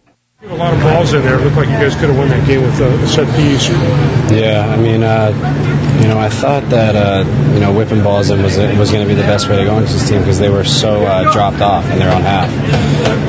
[0.42, 1.38] A lot of balls in there.
[1.38, 3.68] It looked like you guys could have won that game with a set piece.
[4.30, 5.32] Yeah, I mean, uh,
[6.02, 9.08] you know, I thought that uh, you know whipping balls in was was going to
[9.08, 11.60] be the best way to go into this team because they were so uh, dropped
[11.60, 12.50] off in their own half,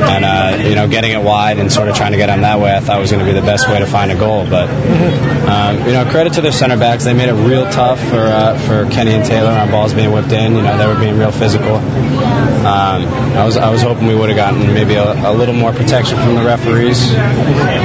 [0.02, 2.60] and uh, you know, getting it wide and sort of trying to get them that
[2.60, 4.46] way, I thought was going to be the best way to find a goal.
[4.46, 8.20] But um, you know, credit to their center backs, they made it real tough for
[8.20, 10.56] uh, for Kenny and Taylor on balls being whipped in.
[10.56, 11.76] You know, they were being real physical.
[11.76, 13.08] Um,
[13.40, 16.18] I was I was hoping we would have gotten maybe a, a little more protection
[16.18, 17.10] from the referees.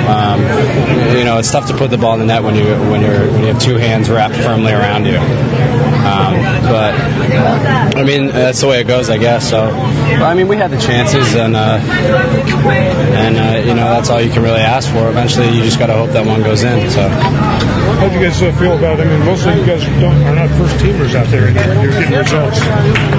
[0.05, 0.41] Um,
[1.17, 3.31] you know, it's tough to put the ball in the net when you when you're
[3.31, 5.19] when you have two hands wrapped firmly around you.
[5.19, 6.35] Um,
[6.69, 6.95] but
[7.97, 9.49] I mean, that's the way it goes, I guess.
[9.49, 14.21] So, I mean, we had the chances, and uh, and uh, you know, that's all
[14.21, 15.09] you can really ask for.
[15.09, 16.91] Eventually, you just got to hope that one goes in.
[16.91, 17.84] So.
[17.99, 19.01] How do you guys uh, feel about?
[19.01, 19.07] It?
[19.07, 22.19] I mean, most of you guys are not first teamers out there, and you're, getting
[22.19, 22.61] results.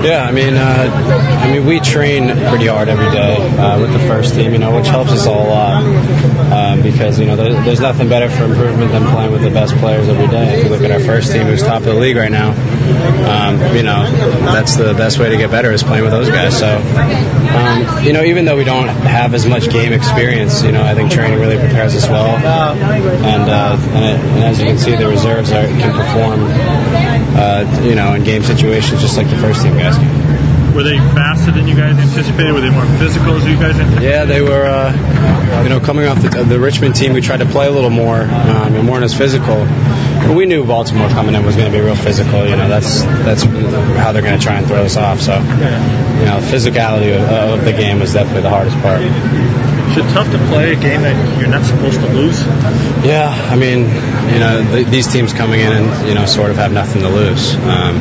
[0.05, 3.99] Yeah, I mean, uh, I mean, we train pretty hard every day uh, with the
[3.99, 5.83] first team, you know, which helps us all a lot
[6.51, 9.75] um, because you know there, there's nothing better for improvement than playing with the best
[9.77, 10.59] players every day.
[10.59, 13.75] If you look at our first team, who's top of the league right now, um,
[13.75, 14.05] you know,
[14.51, 16.57] that's the best way to get better is playing with those guys.
[16.57, 20.83] So, um, you know, even though we don't have as much game experience, you know,
[20.83, 24.77] I think training really prepares us well, and uh, and, it, and as you can
[24.77, 26.39] see, the reserves are, can perform,
[27.37, 29.97] uh, you know, in game situations just like the first team guys.
[30.75, 32.51] Were they faster than you guys anticipated?
[32.51, 34.03] Were they more physical as you guys anticipated?
[34.03, 34.65] Yeah, they were.
[34.65, 37.89] Uh, you know, coming off the, the Richmond team, we tried to play a little
[37.89, 39.55] more um, and weren't as physical.
[39.55, 42.45] But we knew Baltimore coming in was going to be real physical.
[42.45, 45.21] You know, that's that's how they're going to try and throw us off.
[45.21, 49.01] So, you know, physicality of, of the game was definitely the hardest part.
[49.95, 52.45] Is it tough to play a game that you're not supposed to lose?
[53.05, 53.79] Yeah, I mean,
[54.33, 57.07] you know, th- these teams coming in and you know sort of have nothing to
[57.07, 57.55] lose.
[57.55, 57.95] Um,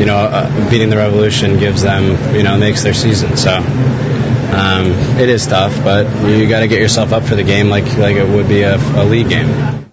[0.00, 3.36] you know, uh, beating the Revolution gives them, you know, makes their season.
[3.36, 4.86] So um,
[5.20, 8.16] it is tough, but you got to get yourself up for the game like like
[8.16, 9.91] it would be a, a league game.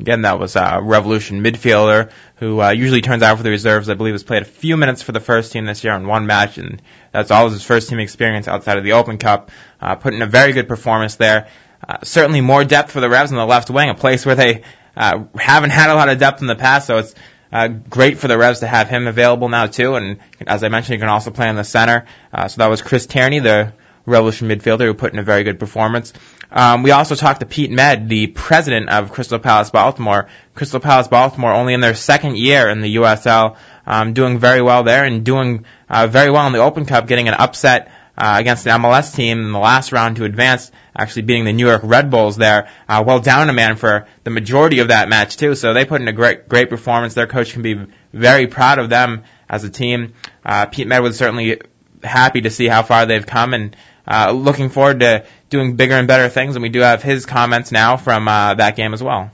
[0.00, 3.90] Again, that was a Revolution midfielder who uh, usually turns out for the reserves.
[3.90, 6.26] I believe has played a few minutes for the first team this year in one
[6.26, 6.80] match, and
[7.12, 9.50] that's all his first team experience outside of the Open Cup.
[9.78, 11.48] Uh, put in a very good performance there.
[11.86, 14.62] Uh, certainly more depth for the Revs on the left wing, a place where they
[14.96, 17.14] uh, haven't had a lot of depth in the past, so it's
[17.52, 19.96] uh, great for the Revs to have him available now too.
[19.96, 22.06] And as I mentioned, he can also play in the center.
[22.32, 23.74] Uh, so that was Chris Tierney, the
[24.06, 26.14] Revolution midfielder, who put in a very good performance.
[26.52, 30.28] Um, we also talked to Pete Medd, the president of Crystal Palace Baltimore.
[30.54, 34.82] Crystal Palace Baltimore only in their second year in the USL, um, doing very well
[34.82, 38.64] there and doing uh, very well in the Open Cup, getting an upset uh, against
[38.64, 42.10] the MLS team in the last round to advance, actually beating the New York Red
[42.10, 45.54] Bulls there, uh, well down a man for the majority of that match too.
[45.54, 47.14] So they put in a great, great performance.
[47.14, 50.12] Their coach can be very proud of them as a team.
[50.44, 51.60] Uh, Pete Medd was certainly
[52.02, 56.08] happy to see how far they've come and uh, looking forward to doing bigger and
[56.08, 56.56] better things.
[56.56, 59.30] And we do have his comments now from uh, that game as well.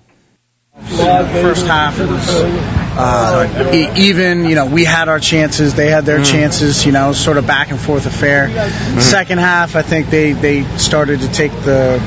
[0.79, 2.29] First half, was
[2.99, 4.45] uh, e- even.
[4.45, 6.85] You know, we had our chances, they had their chances.
[6.85, 8.51] You know, sort of back and forth affair.
[9.01, 11.99] Second half, I think they they started to take the,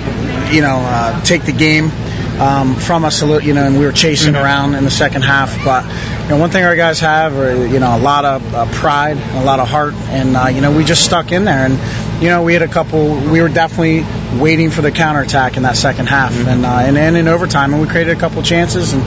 [0.52, 1.92] you know, uh, take the game.
[2.40, 5.24] Um, from us, a little, you know, and we were chasing around in the second
[5.24, 5.62] half.
[5.66, 5.84] But
[6.24, 9.18] you know, one thing our guys have, are you know, a lot of uh, pride,
[9.18, 11.66] a lot of heart, and uh, you know, we just stuck in there.
[11.66, 13.16] And you know, we had a couple.
[13.16, 14.06] We were definitely
[14.40, 17.82] waiting for the counterattack in that second half, and, uh, and and in overtime, and
[17.82, 19.04] we created a couple chances, and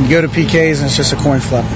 [0.00, 1.66] you go to PKs, and it's just a coin flip.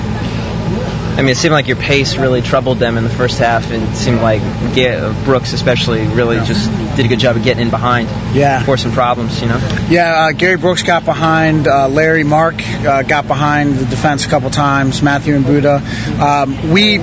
[1.16, 3.82] I mean, it seemed like your pace really troubled them in the first half, and
[3.82, 4.42] it seemed like
[4.74, 8.08] Ga- Brooks, especially, really just did a good job of getting in behind.
[8.36, 8.62] Yeah.
[8.62, 9.56] For some problems, you know.
[9.88, 11.68] Yeah, uh, Gary Brooks got behind.
[11.68, 15.02] Uh, Larry Mark uh, got behind the defense a couple times.
[15.02, 15.82] Matthew and Buddha.
[16.20, 16.98] Um, we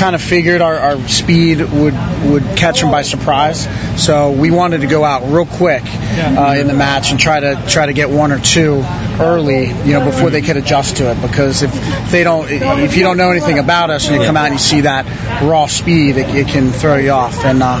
[0.00, 1.92] kind of figured our, our speed would
[2.24, 3.68] would catch them by surprise.
[4.02, 7.62] So we wanted to go out real quick uh, in the match and try to
[7.68, 8.82] try to get one or two
[9.20, 11.20] early, you know, before they could adjust to it.
[11.20, 14.46] Because if they don't, if you don't know anything about us and you come out
[14.46, 15.04] and you see that
[15.42, 17.44] raw speed, it, it can throw you off.
[17.44, 17.80] And uh,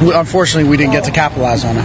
[0.00, 1.84] unfortunately, we didn't get to capitalize on it.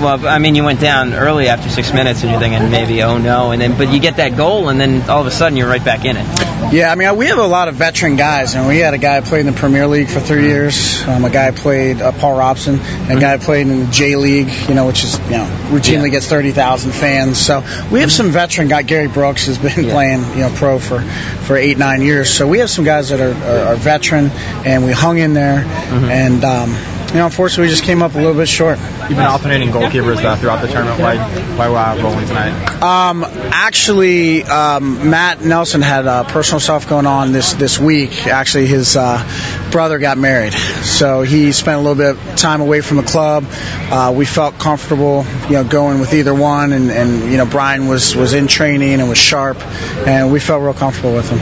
[0.00, 3.18] Well, I mean, you went down early after six minutes, and you're thinking maybe, oh
[3.18, 5.68] no, and then but you get that goal, and then all of a sudden you're
[5.68, 6.26] right back in it.
[6.72, 9.20] Yeah, I mean, we have a lot of veteran guys, and we had a guy
[9.20, 11.02] who played in the Premier League for three years.
[11.06, 14.16] Um, a guy who played uh, Paul Robson, a guy who played in the J
[14.16, 17.38] League, you know, which is you know routinely gets thirty thousand fans.
[17.38, 18.82] So we have some veteran guy.
[18.82, 22.32] Gary Brooks has been playing you know pro for for eight nine years.
[22.32, 24.30] So we have some guys that are, are, are veteran,
[24.64, 26.44] and we hung in there, and.
[26.44, 28.76] Um, you know, unfortunately, we just came up a little bit short.
[28.76, 31.00] You've been alternating goalkeepers uh, throughout the tournament.
[31.00, 31.16] Why,
[31.54, 32.82] why uh, rolling tonight?
[32.82, 38.26] Um, actually, um, Matt Nelson had uh, personal stuff going on this this week.
[38.26, 39.22] Actually, his uh,
[39.70, 43.44] brother got married, so he spent a little bit of time away from the club.
[43.48, 47.86] Uh, we felt comfortable, you know, going with either one, and, and you know, Brian
[47.86, 49.64] was was in training and was sharp,
[50.04, 51.38] and we felt real comfortable with him.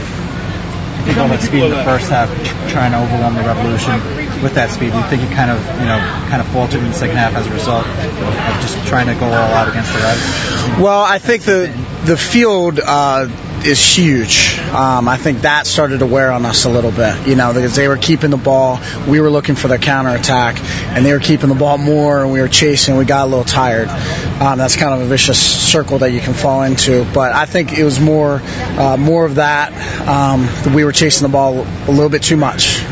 [1.07, 2.29] With all that speed in the first half,
[2.69, 5.85] trying to overwhelm the Revolution with that speed, do you think you kind of, you
[5.85, 5.97] know,
[6.29, 9.25] kind of faltered in the second half as a result of just trying to go
[9.25, 10.79] all out against the Reds?
[10.79, 11.73] Well, I think the
[12.05, 13.29] the field uh,
[13.65, 14.59] is huge.
[14.59, 17.75] Um, I think that started to wear on us a little bit, you know, because
[17.75, 18.79] they were keeping the ball.
[19.07, 22.41] We were looking for their counterattack, and they were keeping the ball more, and we
[22.41, 22.97] were chasing.
[22.97, 23.87] We got a little tired.
[23.87, 27.05] Um, that's kind of a vicious circle that you can fall into.
[27.13, 29.71] But I think it was more uh, more of that.
[30.07, 32.83] Um, that we were chasing the ball a little bit too much.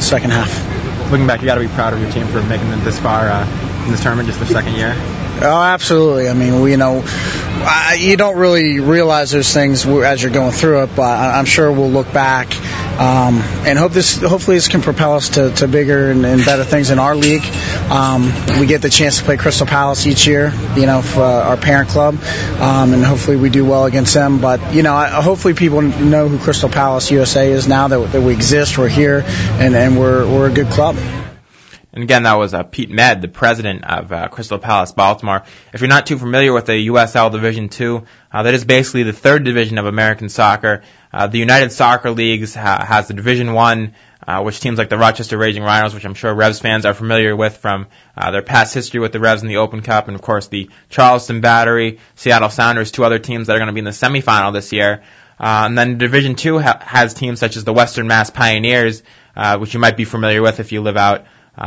[0.00, 0.75] Second half.
[1.10, 3.28] Looking back, you got to be proud of your team for making it this far
[3.28, 4.94] uh, in this tournament, just their second year.
[5.40, 6.28] Oh, absolutely.
[6.28, 10.52] I mean, we, you know, I, you don't really realize those things as you're going
[10.52, 12.48] through it, but I'm sure we'll look back
[12.98, 16.64] um, and hope this, hopefully, this can propel us to, to bigger and, and better
[16.64, 17.44] things in our league.
[17.90, 21.48] Um, we get the chance to play Crystal Palace each year, you know, for uh,
[21.48, 22.14] our parent club,
[22.60, 24.40] um, and hopefully we do well against them.
[24.40, 28.22] But you know, I, hopefully people know who Crystal Palace USA is now that, that
[28.22, 30.96] we exist, we're here, and, and we're we're a good club.
[31.96, 35.44] And again, that was uh, Pete Medd, the president of uh, Crystal Palace Baltimore.
[35.72, 39.14] If you're not too familiar with the USL Division Two, uh, that is basically the
[39.14, 40.82] third division of American soccer.
[41.16, 43.94] Uh, the United Soccer Leagues ha- has the Division One,
[44.26, 47.34] uh, which teams like the Rochester Raging Rhinos, which I'm sure Revs fans are familiar
[47.34, 50.20] with from uh, their past history with the Revs in the Open Cup, and of
[50.20, 53.86] course the Charleston Battery, Seattle Sounders, two other teams that are going to be in
[53.86, 55.04] the semifinal this year.
[55.40, 59.02] Uh, and then Division Two ha- has teams such as the Western Mass Pioneers,
[59.34, 61.24] uh, which you might be familiar with if you live out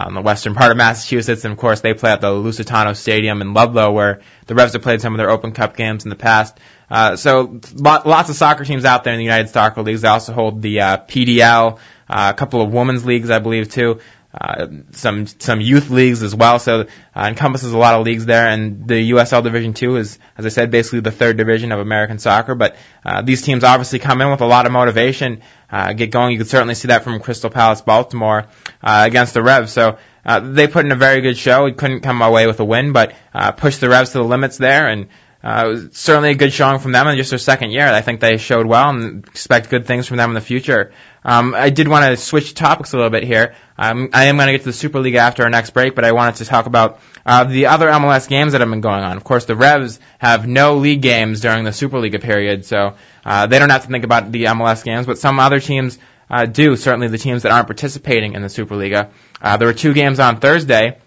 [0.08, 1.45] in the western part of Massachusetts.
[1.45, 4.82] And of course, they play at the Lusitano Stadium in Ludlow, where the Revs have
[4.82, 6.58] played some of their Open Cup games in the past.
[6.89, 10.02] Uh, so lot, lots of soccer teams out there in the United Soccer Leagues.
[10.02, 13.99] They also hold the uh, PDL, uh, a couple of women's leagues, I believe, too.
[14.32, 16.82] Uh, some some youth leagues as well, so
[17.15, 18.48] uh, encompasses a lot of leagues there.
[18.48, 22.20] And the USL Division Two is, as I said, basically the third division of American
[22.20, 22.54] soccer.
[22.54, 26.34] But uh, these teams obviously come in with a lot of motivation, uh, get going.
[26.34, 28.46] You can certainly see that from Crystal Palace, Baltimore
[28.84, 29.72] uh, against the Revs.
[29.72, 31.63] So uh, they put in a very good show.
[31.63, 34.58] We couldn't come away with a win, but uh, pushed the Revs to the limits
[34.58, 35.08] there, and
[35.43, 37.88] uh, certainly a good showing from them in just their second year.
[37.88, 40.91] I think they showed well and expect good things from them in the future.
[41.23, 43.56] Um, I did want to switch topics a little bit here.
[43.78, 46.12] Um, I am going to get to the Superliga after our next break, but I
[46.12, 49.15] wanted to talk about uh, the other MLS games that have been going on.
[49.17, 53.60] Of course, the Revs have no league games during the Superliga period, so uh, they
[53.60, 55.99] don't have to think about the MLS games, but some other teams
[56.30, 59.12] uh, do, certainly the teams that aren't participating in the Superliga.
[59.41, 60.99] Uh, there were two games on Thursday.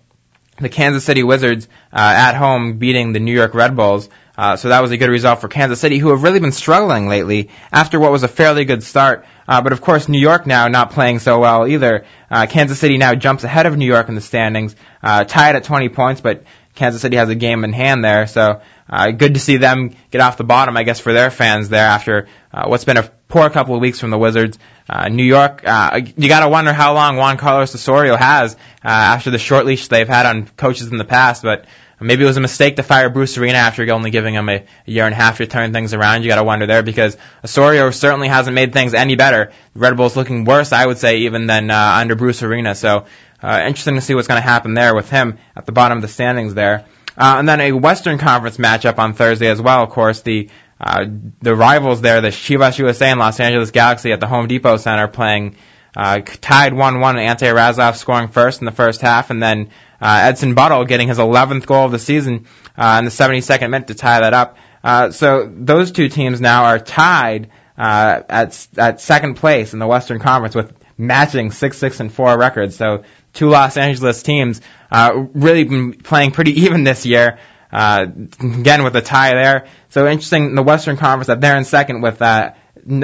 [0.59, 4.09] The Kansas City Wizards uh, at home beating the New York Red Bulls.
[4.37, 7.07] Uh, so that was a good result for Kansas City, who have really been struggling
[7.07, 9.27] lately after what was a fairly good start.
[9.47, 12.07] Uh, but of course, New York now not playing so well either.
[12.31, 15.64] Uh, Kansas City now jumps ahead of New York in the standings, uh, tied at
[15.64, 18.27] 20 points, but Kansas City has a game in hand there.
[18.27, 21.68] So uh, good to see them get off the bottom, I guess, for their fans
[21.68, 24.59] there after uh, what's been a poor couple of weeks from the Wizards.
[24.88, 28.88] Uh, New York, uh, you got to wonder how long Juan Carlos Osorio has uh,
[28.88, 31.66] after the short leash they've had on coaches in the past, but
[32.03, 34.91] maybe it was a mistake to fire Bruce Arena after only giving him a, a
[34.91, 36.23] year and a half to turn things around.
[36.23, 39.53] You got to wonder there because Osorio certainly hasn't made things any better.
[39.75, 42.75] Red Bull's looking worse, I would say, even than uh, under Bruce Arena.
[42.75, 43.07] So
[43.43, 46.03] uh, interesting to see what's going to happen there with him at the bottom of
[46.03, 46.85] the standings there.
[47.17, 49.83] Uh, and then a Western Conference matchup on Thursday as well.
[49.83, 50.49] Of course, the
[50.81, 51.07] uh,
[51.41, 55.07] the rivals there, the Chivas USA and Los Angeles Galaxy at the Home Depot Center
[55.07, 55.57] playing
[55.97, 57.19] uh, tied 1-1.
[57.19, 59.71] Ante Razov scoring first in the first half, and then
[60.03, 63.87] uh, Edson Buddle getting his 11th goal of the season uh, in the 72nd minute
[63.87, 64.57] to tie that up.
[64.83, 69.87] Uh, so those two teams now are tied uh, at at second place in the
[69.87, 72.77] Western Conference with matching six six and four records.
[72.77, 74.61] So two Los Angeles teams
[74.91, 77.38] uh, really been playing pretty even this year.
[77.73, 78.05] Uh,
[78.41, 79.67] again with a tie there.
[79.88, 82.53] So interesting in the Western Conference that they're in second with uh,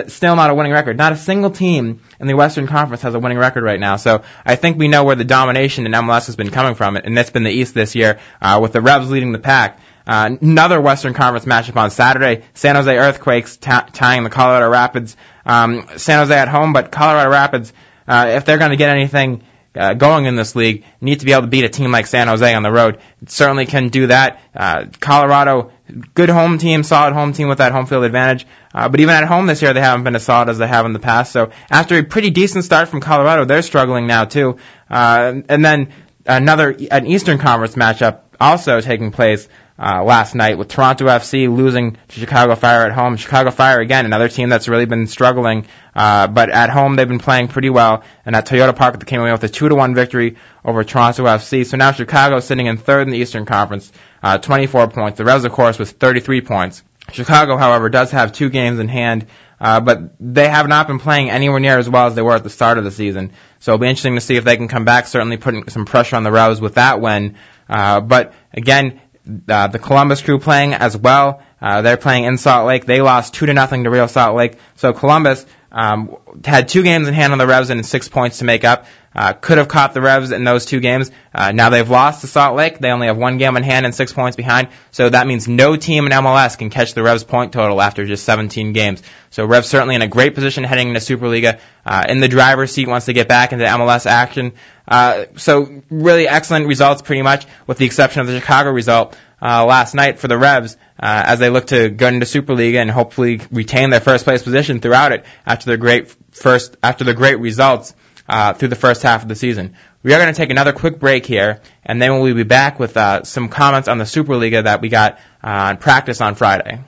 [0.08, 0.96] still not a winning record.
[0.96, 3.96] Not a single team in the Western Conference has a winning record right now.
[3.96, 7.16] So I think we know where the domination in MLS has been coming from, and
[7.16, 9.80] that's been the East this year, uh, with the Revs leading the pack.
[10.06, 15.16] Uh, another Western Conference matchup on Saturday: San Jose Earthquakes t- tying the Colorado Rapids.
[15.44, 17.72] Um, San Jose at home, but Colorado Rapids,
[18.06, 19.42] uh, if they're going to get anything
[19.74, 22.28] uh, going in this league, need to be able to beat a team like San
[22.28, 23.00] Jose on the road.
[23.26, 24.40] Certainly can do that.
[24.54, 25.72] Uh, Colorado,
[26.14, 28.46] good home team, solid home team with that home field advantage.
[28.74, 30.86] Uh, but even at home this year, they haven't been as solid as they have
[30.86, 31.32] in the past.
[31.32, 34.58] So after a pretty decent start from Colorado, they're struggling now too.
[34.90, 35.92] Uh, and then
[36.26, 41.96] another an Eastern Conference matchup also taking place uh, last night with Toronto FC losing
[42.08, 43.16] to Chicago Fire at home.
[43.16, 47.18] Chicago Fire again, another team that's really been struggling, uh, but at home they've been
[47.18, 48.02] playing pretty well.
[48.26, 51.24] And at Toyota Park, they came away with a two to one victory over Toronto
[51.24, 51.64] FC.
[51.64, 55.18] So now Chicago sitting in third in the Eastern Conference, uh, 24 points.
[55.18, 56.82] The Revs, of course, with 33 points.
[57.12, 59.26] Chicago, however, does have two games in hand.
[59.60, 62.44] Uh, but they have not been playing anywhere near as well as they were at
[62.44, 63.32] the start of the season.
[63.58, 65.06] So it'll be interesting to see if they can come back.
[65.06, 67.36] Certainly putting some pressure on the Revs with that win.
[67.68, 69.00] Uh, but again,
[69.48, 71.42] uh, the Columbus crew playing as well.
[71.60, 72.86] Uh, they're playing in Salt Lake.
[72.86, 74.58] They lost two to nothing to Real Salt Lake.
[74.76, 78.44] So Columbus um, had two games in hand on the Revs and six points to
[78.44, 78.86] make up.
[79.14, 81.10] Uh, could have caught the Revs in those two games.
[81.34, 82.78] Uh, now they've lost to Salt Lake.
[82.78, 84.68] They only have one game in hand and six points behind.
[84.92, 88.24] So that means no team in MLS can catch the Revs point total after just
[88.24, 89.02] 17 games.
[89.30, 92.86] So Revs certainly in a great position heading into Superliga, uh, in the driver's seat
[92.86, 94.52] once they get back into MLS action.
[94.86, 99.16] Uh, so really excellent results pretty much with the exception of the Chicago result.
[99.40, 102.90] Uh, last night for the Revs uh, as they look to go into Superliga and
[102.90, 107.38] hopefully retain their first place position throughout it after their great first after the great
[107.38, 107.94] results
[108.28, 109.74] uh, through the first half of the season.
[110.02, 112.96] We are going to take another quick break here, and then we'll be back with
[112.96, 116.80] uh, some comments on the Superliga that we got uh, on practice on Friday.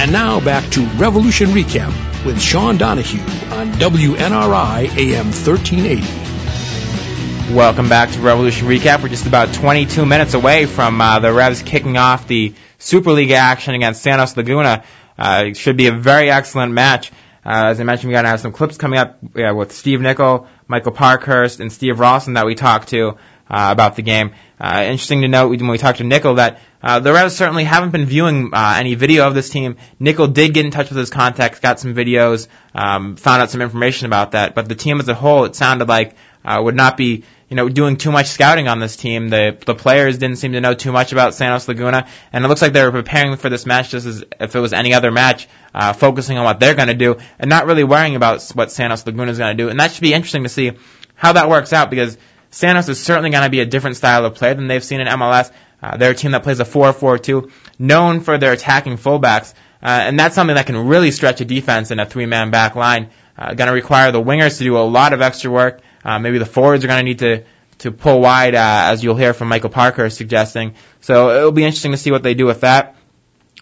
[0.00, 1.92] And now back to Revolution Recap
[2.24, 3.20] with Sean Donahue
[3.52, 7.54] on WNRI AM 1380.
[7.54, 9.02] Welcome back to Revolution Recap.
[9.02, 13.74] We're just about 22 minutes away from uh, the Revs kicking off the Superliga action
[13.74, 14.84] against Santos Laguna.
[15.18, 17.10] Uh, it should be a very excellent match.
[17.44, 20.00] Uh, as I mentioned, we're going to have some clips coming up uh, with Steve
[20.00, 23.14] Nicol, Michael Parkhurst, and Steve Ralston that we talked to uh,
[23.48, 24.32] about the game.
[24.60, 27.90] Uh, interesting to note when we talked to Nicol that uh, the Revs certainly haven't
[27.90, 29.76] been viewing uh, any video of this team.
[29.98, 33.62] Nicol did get in touch with his contacts, got some videos, um, found out some
[33.62, 34.54] information about that.
[34.54, 37.68] But the team as a whole, it sounded like uh, would not be you know,
[37.68, 39.28] doing too much scouting on this team.
[39.28, 42.62] The the players didn't seem to know too much about Santos Laguna, and it looks
[42.62, 45.48] like they were preparing for this match just as if it was any other match,
[45.74, 49.06] uh, focusing on what they're going to do and not really worrying about what Santos
[49.06, 49.68] Laguna is going to do.
[49.68, 50.72] And that should be interesting to see
[51.14, 52.18] how that works out because
[52.50, 55.08] Santos is certainly going to be a different style of play than they've seen in
[55.08, 55.50] MLS.
[55.82, 60.18] Uh, they're a team that plays a 4-4-2, known for their attacking fullbacks, uh, and
[60.18, 63.10] that's something that can really stretch a defense in a three-man back line.
[63.36, 65.82] Uh, going to require the wingers to do a lot of extra work.
[66.04, 67.44] Uh, maybe the forwards are going to need to
[67.78, 70.74] to pull wide, uh, as you'll hear from Michael Parker suggesting.
[71.00, 72.96] So it'll be interesting to see what they do with that.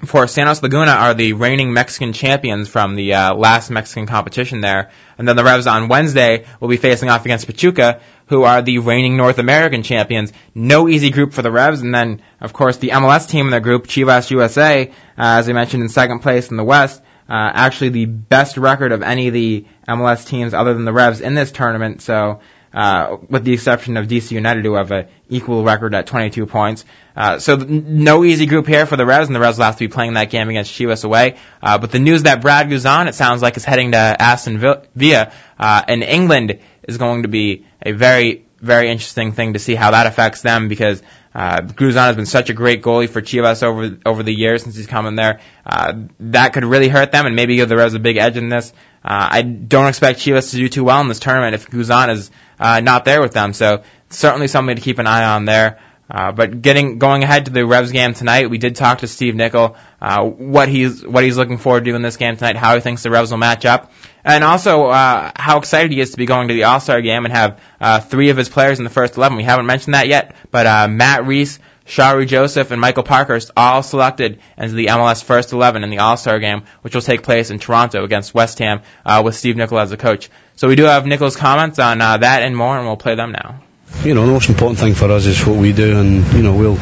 [0.04, 4.90] For Santos Laguna are the reigning Mexican champions from the uh, last Mexican competition there,
[5.16, 8.78] and then the Revs on Wednesday will be facing off against Pachuca, who are the
[8.78, 10.32] reigning North American champions.
[10.56, 13.60] No easy group for the Revs, and then of course the MLS team in their
[13.60, 17.00] group, Chivas USA, uh, as I mentioned in second place in the West.
[17.32, 21.22] Uh, actually the best record of any of the MLS teams other than the Revs
[21.22, 22.02] in this tournament.
[22.02, 22.40] So
[22.74, 26.84] uh, with the exception of DC United, who have a equal record at 22 points.
[27.16, 29.76] Uh, so th- no easy group here for the Revs, and the Revs will have
[29.76, 31.38] to be playing that game against Chivas away.
[31.62, 35.32] Uh, but the news that Brad Guzan, it sounds like, is heading to Aston Villa
[35.58, 39.92] uh, in England is going to be a very, very interesting thing to see how
[39.92, 41.02] that affects them because
[41.34, 44.76] uh, Guzan has been such a great goalie for Chivas over over the years since
[44.76, 45.40] he's come in there.
[45.64, 48.48] Uh, that could really hurt them and maybe give the Revs a big edge in
[48.48, 48.72] this.
[49.04, 52.30] Uh, I don't expect Chivas to do too well in this tournament if Guzan is
[52.58, 53.52] uh, not there with them.
[53.54, 55.80] So certainly something to keep an eye on there.
[56.12, 59.34] Uh, but getting going ahead to the Revs game tonight, we did talk to Steve
[59.34, 62.82] Nicol, uh, what he's what he's looking forward to in this game tonight, how he
[62.82, 63.90] thinks the Revs will match up,
[64.22, 67.24] and also uh, how excited he is to be going to the All Star game
[67.24, 69.38] and have uh, three of his players in the first eleven.
[69.38, 73.82] We haven't mentioned that yet, but uh, Matt Reis, Shalrie Joseph, and Michael Parkhurst all
[73.82, 77.50] selected into the MLS first eleven in the All Star game, which will take place
[77.50, 80.28] in Toronto against West Ham uh, with Steve Nicol as the coach.
[80.56, 83.32] So we do have Nicol's comments on uh, that and more, and we'll play them
[83.32, 83.62] now.
[84.04, 86.56] You know, the most important thing for us is what we do, and you know
[86.56, 86.78] we'll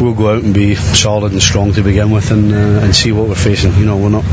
[0.00, 3.12] we'll go out and be solid and strong to begin with, and uh, and see
[3.12, 3.74] what we're facing.
[3.74, 4.24] You know, we're not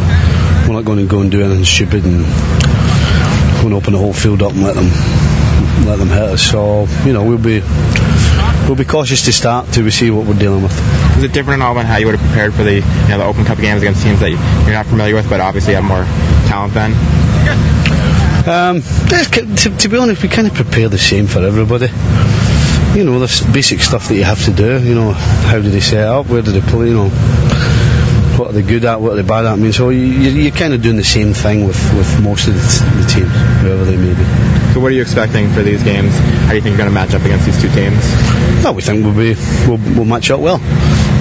[0.67, 4.13] we're not going to go and do anything stupid and go and open the whole
[4.13, 4.89] field up and let them
[5.85, 6.41] let them hit us.
[6.41, 7.61] So you know, we'll be
[8.67, 10.71] we'll be cautious to start we see what we're dealing with.
[11.17, 13.17] Is it different at all than how you would have prepared for the you know
[13.17, 16.05] the Open Cup games against teams that you're not familiar with, but obviously have more
[16.47, 17.80] talent than?
[18.47, 21.87] Um, to, to be honest, we kind of prepare the same for everybody.
[22.97, 24.81] You know, the basic stuff that you have to do.
[24.81, 26.25] You know, how do they set up?
[26.25, 26.87] Where do they play?
[26.87, 27.09] You know,
[28.37, 28.99] what are they good at?
[28.99, 29.53] What are they bad at?
[29.53, 32.55] I mean, so you, you're kind of doing the same thing with, with most of
[32.55, 33.31] the, the teams,
[33.61, 34.73] whoever they may be.
[34.73, 36.11] So, what are you expecting for these games?
[36.17, 38.01] How do you think you're going to match up against these two teams?
[38.63, 39.33] Well, we think we'll be
[39.67, 40.59] we'll, we'll match up well.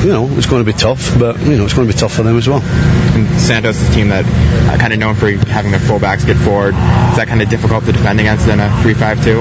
[0.04, 2.12] You know, it's going to be tough, but you know, it's going to be tough
[2.12, 2.60] for them as well.
[2.60, 6.36] And Santos is a team that uh, kind of known for having their fullbacks get
[6.36, 6.74] forward.
[6.74, 9.38] Is that kind of difficult to defend against in a three-five-two?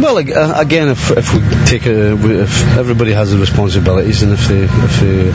[0.00, 4.48] Well, uh, again, if, if we take a, if everybody has the responsibilities and if
[4.48, 5.32] they if they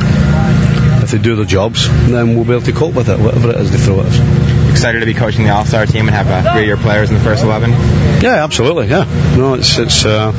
[1.03, 3.57] if they do their jobs, then we'll be able to cope with it, whatever it
[3.57, 4.44] is they throw at us.
[4.75, 7.09] Excited to be coaching the All Star team and have uh, three of your players
[7.09, 7.71] in the first eleven.
[7.71, 8.87] Yeah, absolutely.
[8.87, 9.05] Yeah,
[9.37, 10.33] no, it's it's uh,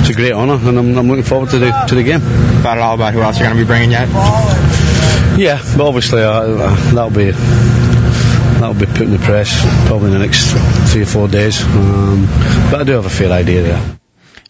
[0.00, 2.20] it's a great honour, and I'm, I'm looking forward to the to the game.
[2.20, 4.08] Thought at all about who else you're going to be bringing yet?
[5.38, 10.26] Yeah, but obviously uh, that'll be that'll be put in the press probably in the
[10.26, 10.52] next
[10.90, 11.62] three or four days.
[11.62, 12.26] Um,
[12.70, 13.98] but I do have a fair idea there.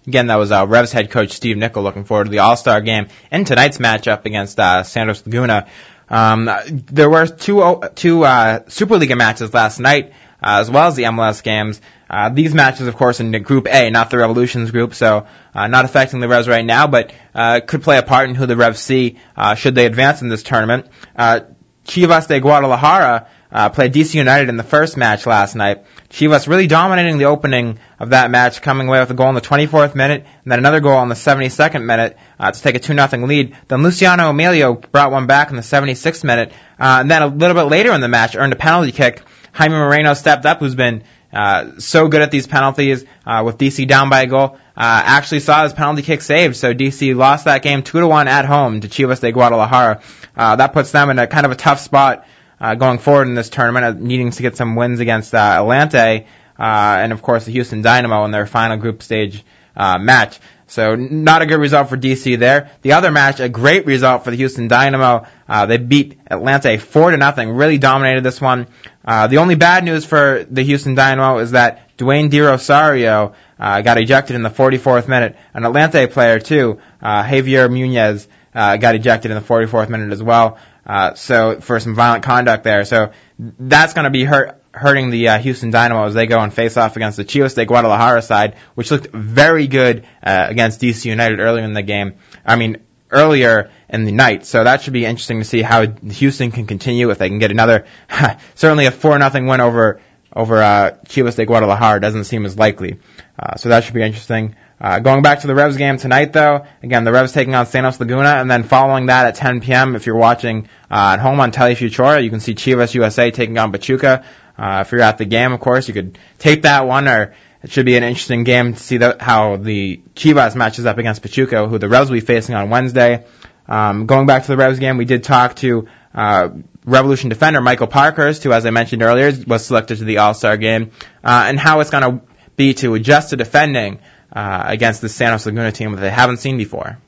[0.06, 2.80] Again, that was uh, Revs head coach Steve Nicol looking forward to the All Star
[2.80, 5.66] game and tonight's matchup against uh, Santos Laguna.
[6.10, 11.04] Um, there were two two uh, Superliga matches last night, uh, as well as the
[11.04, 11.80] MLS games.
[12.10, 15.84] Uh, these matches, of course, in Group A, not the Revolutions group, so uh, not
[15.84, 18.80] affecting the Revs right now, but uh, could play a part in who the Revs
[18.80, 20.88] see uh, should they advance in this tournament.
[21.14, 21.40] Uh,
[21.84, 25.84] Chivas de Guadalajara uh, played DC United in the first match last night.
[26.10, 29.40] Chivas really dominating the opening of that match, coming away with a goal in the
[29.40, 33.26] 24th minute, and then another goal in the 72nd minute uh, to take a 2-0
[33.26, 33.56] lead.
[33.68, 37.54] Then Luciano Emilio brought one back in the 76th minute, uh, and then a little
[37.54, 39.22] bit later in the match earned a penalty kick.
[39.52, 43.86] Jaime Moreno stepped up, who's been uh, so good at these penalties, uh, with DC
[43.86, 47.62] down by a goal, uh, actually saw his penalty kick saved, so DC lost that
[47.62, 50.00] game 2 to 1 at home to Chivas de Guadalajara.
[50.36, 52.26] Uh, that puts them in a kind of a tough spot,
[52.60, 56.26] uh, going forward in this tournament, uh, needing to get some wins against, uh, Atlante,
[56.58, 56.62] uh,
[57.02, 59.44] and of course the Houston Dynamo in their final group stage,
[59.76, 60.38] uh, match.
[60.70, 62.70] So not a good result for DC there.
[62.82, 65.26] The other match, a great result for the Houston Dynamo.
[65.48, 67.50] Uh, they beat Atlante four to nothing.
[67.50, 68.68] Really dominated this one.
[69.04, 73.80] Uh, the only bad news for the Houston Dynamo is that Dwayne De Rosario uh,
[73.80, 75.36] got ejected in the 44th minute.
[75.54, 80.22] An Atlante player too, uh, Javier Munez, uh, got ejected in the 44th minute as
[80.22, 80.58] well.
[80.86, 82.84] Uh, so for some violent conduct there.
[82.84, 86.54] So that's going to be hurt hurting the uh, Houston Dynamo as they go and
[86.54, 91.06] face off against the Chivas de Guadalajara side, which looked very good uh, against DC
[91.06, 92.14] United earlier in the game.
[92.46, 92.78] I mean,
[93.10, 94.46] earlier in the night.
[94.46, 97.50] So that should be interesting to see how Houston can continue if they can get
[97.50, 97.86] another,
[98.54, 100.00] certainly a four nothing win over
[100.34, 103.00] over uh, Chivas de Guadalajara doesn't seem as likely.
[103.36, 104.54] Uh, so that should be interesting.
[104.80, 108.00] Uh, going back to the Revs game tonight, though, again, the Revs taking on Santos
[108.00, 111.52] Laguna, and then following that at 10 p.m., if you're watching uh, at home on
[111.52, 114.24] Telefutura, you can see Chivas USA taking on Pachuca.
[114.56, 117.70] Uh, if you're at the game, of course, you could take that one, or it
[117.70, 121.68] should be an interesting game to see the, how the Chivas matches up against Pachuca,
[121.68, 123.26] who the Revs will be facing on Wednesday.
[123.68, 126.48] Um, going back to the Revs game, we did talk to uh,
[126.86, 130.90] Revolution defender Michael Parkhurst, who, as I mentioned earlier, was selected to the All-Star game,
[131.22, 132.24] uh, and how it's going to
[132.56, 134.00] be to adjust to defending
[134.32, 136.98] uh, against the Santos Laguna team that they haven't seen before.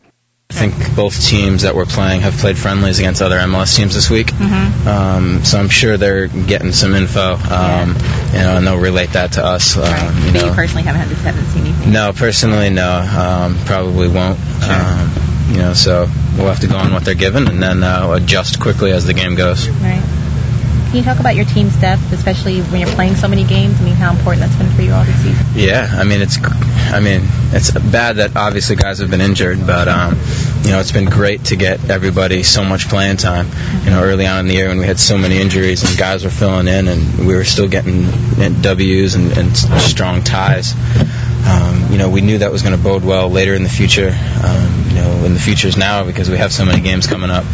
[0.51, 4.11] I think both teams that we're playing have played friendlies against other MLS teams this
[4.11, 4.27] week.
[4.27, 4.87] Mm-hmm.
[4.87, 9.33] Um, so I'm sure they're getting some info, um, you know, and they'll relate that
[9.33, 9.79] to us.
[9.79, 11.93] Um, you But you personally haven't, had, haven't seen anything.
[11.93, 14.39] no, personally, no, um, probably won't.
[14.63, 15.11] Um,
[15.51, 16.07] you know, so
[16.37, 19.15] we'll have to go on what they're given and then uh, adjust quickly as the
[19.15, 19.69] game goes.
[19.69, 20.03] Right.
[20.93, 23.81] Can you talk about your team's depth, especially when you're playing so many games?
[23.81, 25.47] I mean, how important that's been for you all this season?
[25.55, 29.89] Yeah, I mean it's, I mean it's bad that obviously guys have been injured, but
[29.89, 30.21] um,
[30.61, 33.49] you know it's been great to get everybody so much playing time.
[33.85, 36.25] You know, early on in the year when we had so many injuries and guys
[36.25, 38.05] were filling in, and we were still getting
[38.61, 40.75] W's and, and strong ties.
[41.93, 44.09] You know, we knew that was going to bode well later in the future.
[44.43, 47.45] Um, you know, in the futures now because we have so many games coming up.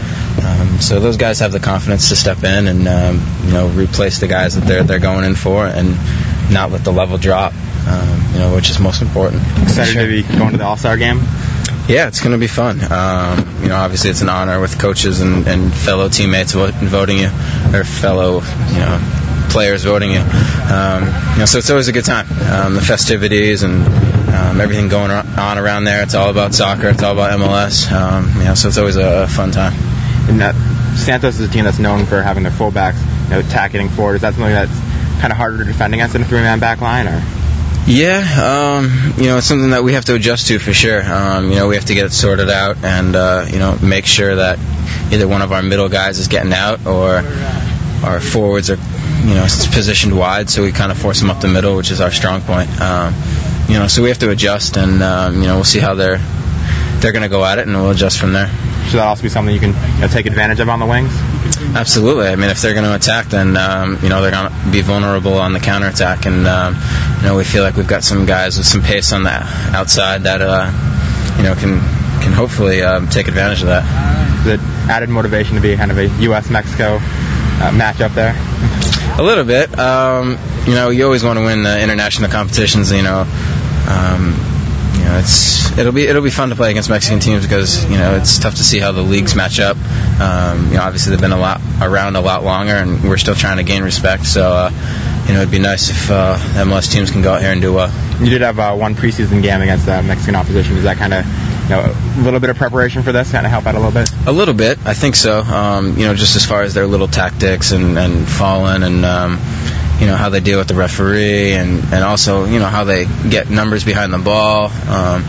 [0.43, 4.21] Um, so those guys have the confidence to step in and um, you know replace
[4.21, 5.97] the guys that they're they're going in for and
[6.53, 7.53] not let the level drop.
[7.87, 9.43] Um, you know, which is most important.
[9.63, 11.21] Excited to be going to the All Star game.
[11.89, 12.81] Yeah, it's going to be fun.
[12.83, 17.31] Um, you know, obviously it's an honor with coaches and, and fellow teammates voting you,
[17.73, 20.21] or fellow, you know, players voting you.
[20.21, 22.27] Um, you know, so it's always a good time.
[22.51, 23.87] Um, the festivities and
[24.29, 26.03] um, everything going on around there.
[26.03, 26.89] It's all about soccer.
[26.89, 27.91] It's all about MLS.
[27.91, 29.75] Um, you know, so it's always a, fun time.
[30.29, 30.55] And that
[30.97, 34.17] Santos is a team that's known for having their fullbacks, you know, tacking forward.
[34.17, 34.79] Is that something that's
[35.21, 37.23] kind of harder to defend against in a three-man back line, or?
[37.87, 38.21] Yeah,
[38.79, 41.03] um, you know, it's something that we have to adjust to for sure.
[41.03, 44.05] Um, you know, we have to get it sorted out and, uh, you know, make
[44.05, 44.59] sure that
[45.11, 47.25] either one of our middle guys is getting out or
[48.05, 48.77] our forwards are,
[49.27, 51.91] you know, it's positioned wide, so we kind of force them up the middle, which
[51.91, 52.69] is our strong point.
[52.81, 53.15] Um,
[53.69, 56.19] you know, so we have to adjust, and um, you know, we'll see how they're
[57.01, 58.49] they're going to go at it, and we'll adjust from there.
[58.87, 61.13] Should that also be something you can you know, take advantage of on the wings?
[61.77, 62.29] Absolutely.
[62.29, 64.81] I mean, if they're going to attack, then um, you know they're going to be
[64.81, 66.77] vulnerable on the counterattack, and um,
[67.19, 70.23] you know we feel like we've got some guys with some pace on the outside
[70.23, 71.81] that uh, you know can
[72.23, 73.85] can hopefully um, take advantage of that.
[74.45, 74.59] The
[74.91, 76.49] added motivation to be kind of a U.S.
[76.49, 78.35] Mexico uh, matchup there.
[79.19, 79.77] A little bit.
[79.77, 82.93] Um, you know, you always want to win the international competitions.
[82.93, 83.27] You know,
[83.89, 84.35] um,
[84.95, 87.99] you know, it's it'll be it'll be fun to play against Mexican teams because you
[87.99, 89.77] know it's tough to see how the leagues match up.
[90.21, 93.35] Um, you know, obviously they've been a lot around a lot longer, and we're still
[93.35, 94.25] trying to gain respect.
[94.25, 94.71] So, uh,
[95.27, 97.73] you know, it'd be nice if uh, MLS teams can go out here and do
[97.73, 97.93] well.
[98.23, 100.75] You did have uh, one preseason game against the Mexican opposition.
[100.75, 101.25] Does that kind of,
[101.69, 103.93] you know, a little bit of preparation for this kind of help out a little
[103.93, 104.11] bit?
[104.27, 105.41] A little bit, I think so.
[105.41, 109.05] Um, you know, just as far as their little tactics and and falling and.
[109.05, 109.39] Um,
[110.01, 113.05] you know how they deal with the referee and, and also you know how they
[113.29, 114.71] get numbers behind the ball.
[114.89, 115.25] Um,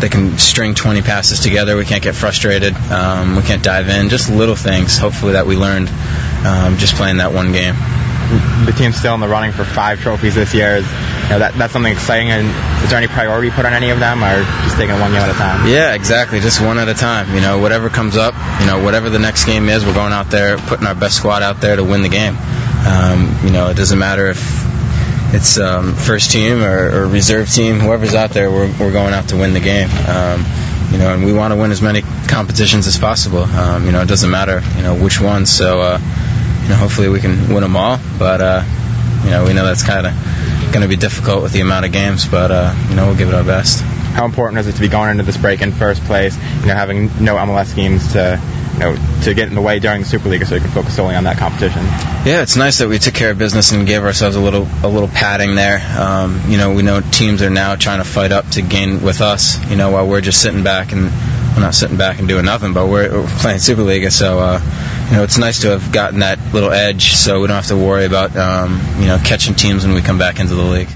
[0.00, 1.76] they can string 20 passes together.
[1.76, 2.74] We can't get frustrated.
[2.74, 4.10] Um, we can't dive in.
[4.10, 4.98] Just little things.
[4.98, 5.88] Hopefully that we learned
[6.44, 7.74] um, just playing that one game.
[8.66, 10.76] The team's still in the running for five trophies this year.
[10.76, 12.30] Is, you know, that, that's something exciting.
[12.30, 12.48] And
[12.82, 15.30] is there any priority put on any of them, or just taking one game at
[15.30, 15.68] a time?
[15.68, 16.40] Yeah, exactly.
[16.40, 17.34] Just one at a time.
[17.34, 18.34] You know, whatever comes up.
[18.60, 21.42] You know, whatever the next game is, we're going out there, putting our best squad
[21.42, 22.36] out there to win the game.
[22.86, 24.38] Um, you know, it doesn't matter if
[25.34, 29.28] it's um, first team or, or reserve team, whoever's out there, we're, we're going out
[29.28, 29.90] to win the game.
[30.06, 30.44] Um,
[30.92, 33.42] you know, and we want to win as many competitions as possible.
[33.42, 35.50] Um, you know, it doesn't matter, you know, which ones.
[35.50, 35.98] So, uh,
[36.64, 38.00] you know, hopefully we can win them all.
[38.18, 38.64] But, uh,
[39.24, 40.12] you know, we know that's kind of
[40.72, 42.26] going to be difficult with the amount of games.
[42.26, 43.82] But, uh, you know, we'll give it our best.
[43.82, 46.36] How important is it to be going into this break in first place?
[46.36, 48.40] You know, having no MLS games to
[48.74, 50.96] you know, to get in the way during the Super League so you can focus
[50.96, 51.82] solely on that competition.
[52.26, 54.88] Yeah, it's nice that we took care of business and gave ourselves a little a
[54.88, 55.80] little padding there.
[55.96, 59.20] Um, you know, we know teams are now trying to fight up to gain with
[59.20, 59.64] us.
[59.70, 61.12] You know, while we're just sitting back and
[61.54, 64.10] we're not sitting back and doing nothing, but we're, we're playing Super League.
[64.10, 64.60] So, uh,
[65.10, 67.76] you know, it's nice to have gotten that little edge, so we don't have to
[67.76, 70.88] worry about um, you know catching teams when we come back into the league.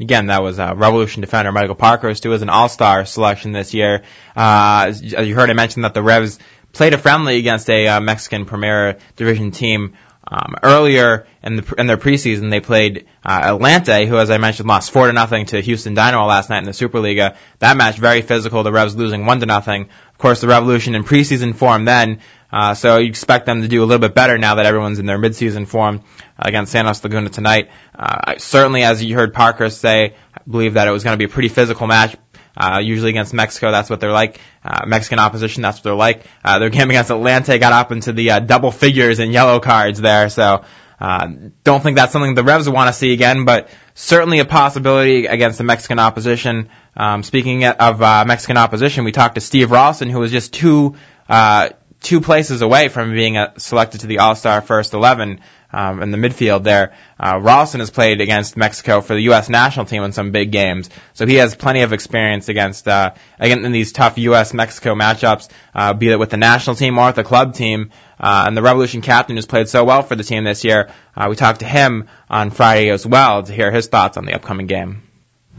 [0.00, 4.02] Again, that was uh, Revolution defender Michael Parkhurst, who was an All-Star selection this year.
[4.34, 6.40] Uh, as you heard, I mentioned that the Revs
[6.72, 9.94] played a friendly against a uh, Mexican Primera Division team
[10.32, 12.48] um, earlier in, the, in their preseason.
[12.48, 16.24] They played uh, Atlante, who, as I mentioned, lost four to nothing to Houston Dynamo
[16.24, 17.36] last night in the Superliga.
[17.58, 18.62] That match very physical.
[18.62, 19.82] The Revs losing one to nothing.
[19.82, 22.20] Of course, the Revolution in preseason form then.
[22.50, 25.06] Uh, so you expect them to do a little bit better now that everyone's in
[25.06, 26.02] their midseason form
[26.38, 27.70] against Santos Laguna tonight.
[27.94, 31.30] Uh, certainly, as you heard Parker say, I believe that it was going to be
[31.30, 32.16] a pretty physical match.
[32.56, 34.40] Uh, usually against Mexico, that's what they're like.
[34.62, 36.24] Uh, Mexican opposition, that's what they're like.
[36.44, 40.00] Uh, their game against Atlante got up into the uh, double figures in yellow cards
[40.00, 40.64] there, so
[41.00, 41.28] uh,
[41.64, 45.58] don't think that's something the Revs want to see again, but certainly a possibility against
[45.58, 46.68] the Mexican opposition.
[46.96, 50.94] Um, speaking of uh, Mexican opposition, we talked to Steve Ralston, who was just two
[51.28, 51.70] uh,
[52.02, 55.40] two places away from being uh, selected to the All Star First Eleven
[55.72, 56.94] um, in the midfield there.
[57.18, 59.48] Uh, has played against Mexico for the U.S.
[59.48, 63.64] national team in some big games, so he has plenty of experience against uh, again
[63.64, 64.52] in these tough U.S.
[64.52, 67.90] Mexico matchups, uh, be it with the national team or with the club team.
[68.18, 71.26] Uh, and the Revolution captain who's played so well for the team this year, uh,
[71.28, 74.68] we talked to him on Friday as well to hear his thoughts on the upcoming
[74.68, 75.02] game.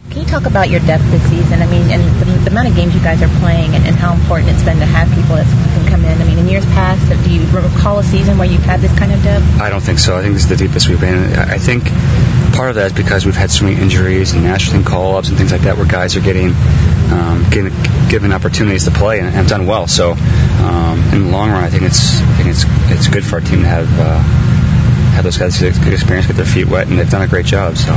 [0.09, 1.61] Can you talk about your depth this season?
[1.61, 4.13] I mean, and the, the amount of games you guys are playing, and, and how
[4.13, 5.72] important it's been to have people that can come
[6.03, 6.21] in.
[6.21, 9.11] I mean, in years past, do you recall a season where you've had this kind
[9.11, 9.45] of depth?
[9.59, 10.17] I don't think so.
[10.17, 11.33] I think this is the deepest we've been.
[11.33, 11.85] I think
[12.53, 15.37] part of that is because we've had so many injuries and national team call-ups and
[15.37, 16.53] things like that, where guys are getting
[17.11, 17.73] um, getting
[18.09, 19.87] given opportunities to play and have done well.
[19.87, 23.35] So, um, in the long run, I think it's I think it's it's good for
[23.35, 24.19] our team to have uh,
[25.15, 27.45] have those guys get good experience, get their feet wet, and they've done a great
[27.45, 27.77] job.
[27.77, 27.93] So.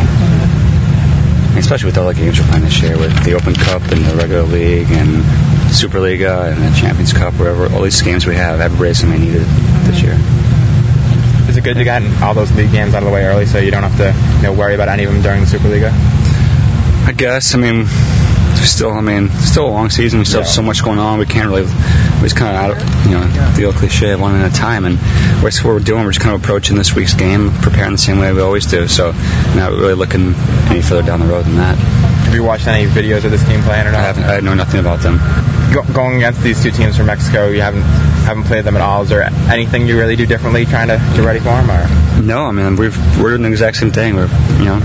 [1.56, 4.14] Especially with all the games we're playing this year, with the Open Cup and the
[4.14, 5.24] regular league and
[5.68, 9.18] Superliga uh, and the Champions Cup, wherever all these games we have, going to be
[9.18, 9.42] needed
[9.84, 10.16] this year.
[11.48, 13.58] Is it good to get all those league games out of the way early so
[13.58, 15.90] you don't have to you know, worry about any of them during the Superliga?
[17.06, 17.54] I guess.
[17.54, 17.86] I mean,
[18.64, 20.18] still, I mean, still a long season.
[20.18, 21.18] We still have so much going on.
[21.18, 21.62] We can't really.
[21.62, 24.54] We're just kind of out, of, you know, the old cliche of one at a
[24.54, 24.84] time.
[24.84, 26.04] And that's what we're doing.
[26.04, 28.88] We're just kind of approaching this week's game, preparing the same way we always do.
[28.88, 29.12] So,
[29.54, 30.34] not really looking
[30.68, 32.15] any further down the road than that.
[32.26, 34.00] Have you watched any videos of this team playing or not?
[34.00, 34.24] I haven't.
[34.24, 35.18] I know nothing about them.
[35.72, 39.02] Go, going against these two teams from Mexico, you haven't haven't played them at all.
[39.02, 41.70] Is there anything you really do differently trying to get ready for them?
[41.70, 42.22] Or?
[42.22, 44.16] No, I mean we've, we're doing the exact same thing.
[44.16, 44.26] We're
[44.58, 44.80] you know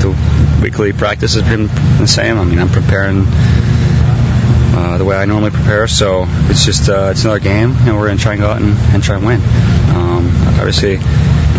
[0.00, 1.66] the weekly practice has been
[1.98, 2.38] the same.
[2.38, 3.26] I mean I'm preparing
[4.76, 5.86] uh, the way I normally prepare.
[5.88, 8.62] So it's just uh, it's another game, and we're going to try and go out
[8.62, 9.40] and, and try and win.
[9.92, 10.96] Um, obviously,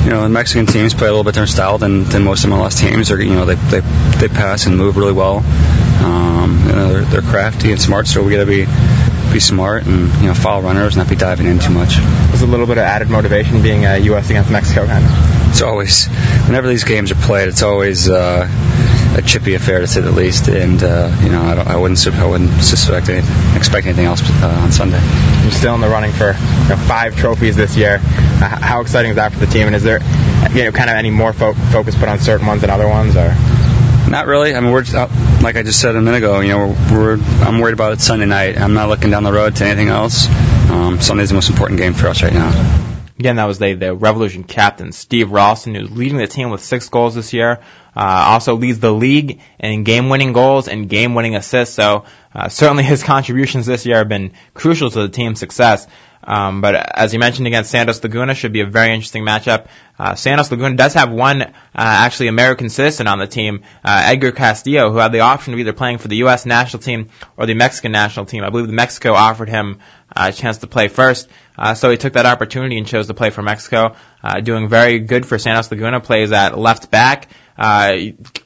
[0.07, 2.79] you know the Mexican teams play a little bit different style than, than most MLS
[2.79, 3.09] teams.
[3.09, 3.81] They're you know they, they
[4.19, 5.39] they pass and move really well.
[6.01, 8.65] Um, you know, they're, they're crafty and smart, so we got to be
[9.33, 11.97] be smart and you know follow runners, not be diving in too much.
[11.97, 14.29] There's a little bit of added motivation being a U.S.
[14.29, 15.26] against Mexico kind of.
[15.57, 16.05] It's always
[16.45, 18.07] whenever these games are played, it's always.
[18.07, 18.47] Uh,
[19.17, 22.07] a chippy affair to say the least, and uh, you know I, don't, I wouldn't
[22.07, 25.01] I wouldn't suspect anything, expect anything else uh, on Sunday.
[25.41, 27.95] You're still in the running for you know, five trophies this year.
[27.95, 29.65] Uh, how exciting is that for the team?
[29.65, 30.01] And is there
[30.51, 33.15] you know kind of any more fo- focus put on certain ones than other ones,
[33.15, 33.33] or?
[34.11, 34.53] Not really.
[34.53, 36.39] I mean, we're uh, like I just said a minute ago.
[36.41, 38.59] You know, we're, we're I'm worried about it Sunday night.
[38.59, 40.27] I'm not looking down the road to anything else.
[40.69, 42.86] Um, Sunday's the most important game for us right now.
[43.19, 46.87] Again, that was the, the Revolution captain, Steve Ralston, who's leading the team with six
[46.89, 47.59] goals this year.
[47.95, 51.73] Uh, also leads the league in game-winning goals and game-winning assists.
[51.73, 52.05] So
[52.35, 55.87] uh, certainly his contributions this year have been crucial to the team's success.
[56.27, 59.67] Um, but as you mentioned against Santos Laguna, should be a very interesting matchup.
[59.97, 64.33] Uh, Santos Laguna does have one uh, actually American citizen on the team, uh, Edgar
[64.33, 66.45] Castillo, who had the option of either playing for the U.S.
[66.45, 68.43] national team or the Mexican national team.
[68.43, 69.79] I believe Mexico offered him
[70.13, 73.13] uh, a chance to play first, uh, so he took that opportunity and chose to
[73.13, 73.95] play for Mexico.
[74.21, 77.29] Uh, doing very good for Santos Laguna, plays at left back.
[77.57, 77.97] Uh,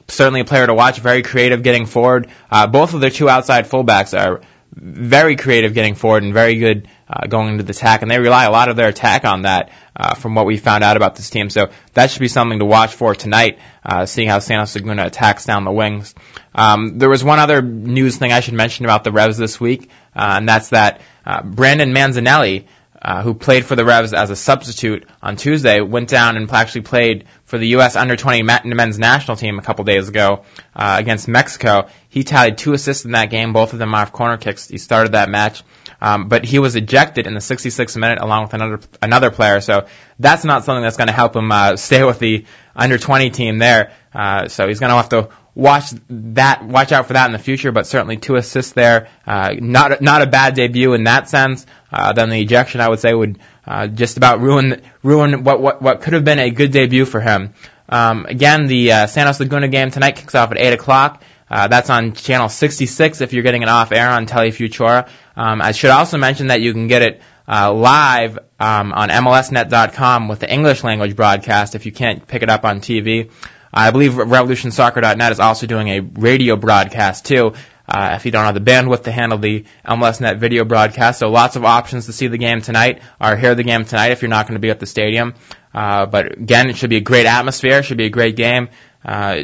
[0.08, 2.30] certainly a player to watch, very creative getting forward.
[2.50, 4.40] Uh, both of their two outside fullbacks are
[4.74, 8.44] very creative getting forward and very good uh, going into the attack, and they rely
[8.44, 11.28] a lot of their attack on that uh, from what we found out about this
[11.28, 11.50] team.
[11.50, 15.44] So that should be something to watch for tonight, uh, seeing how Santos Laguna attacks
[15.44, 16.14] down the wings.
[16.54, 19.90] Um, there was one other news thing I should mention about the Revs this week,
[20.16, 22.66] uh, and that's that uh, Brandon Manzanelli,
[23.00, 26.82] uh, who played for the Revs as a substitute on Tuesday, went down and actually
[26.82, 27.96] played for the U.S.
[27.96, 30.44] under 20 men's national team a couple days ago
[30.74, 31.88] uh, against Mexico.
[32.08, 34.68] He tallied two assists in that game, both of them off corner kicks.
[34.68, 35.62] He started that match.
[36.02, 39.86] Um, but he was ejected in the 66th minute along with another another player, so
[40.18, 42.44] that's not something that's going to help him uh, stay with the
[42.74, 43.92] under 20 team there.
[44.12, 47.38] Uh, so he's going to have to watch that, watch out for that in the
[47.38, 47.70] future.
[47.70, 51.66] But certainly two assists there, uh, not not a bad debut in that sense.
[51.92, 55.80] Uh, then the ejection, I would say, would uh, just about ruin ruin what what
[55.80, 57.54] what could have been a good debut for him.
[57.88, 61.22] Um, again, the uh, Santos Laguna game tonight kicks off at eight o'clock.
[61.52, 65.10] Uh, that's on channel 66 if you're getting it off air on Telefutura.
[65.36, 70.28] Um, I should also mention that you can get it uh, live um, on MLSnet.com
[70.28, 73.30] with the English language broadcast if you can't pick it up on TV.
[73.72, 77.52] I believe RevolutionSoccer.net is also doing a radio broadcast too.
[77.88, 81.18] uh, if you don't have the bandwidth to handle the MLS.net video broadcast.
[81.18, 84.22] So lots of options to see the game tonight or hear the game tonight if
[84.22, 85.34] you're not going to be at the stadium.
[85.74, 87.78] Uh, but again, it should be a great atmosphere.
[87.78, 88.68] It should be a great game
[89.04, 89.42] uh,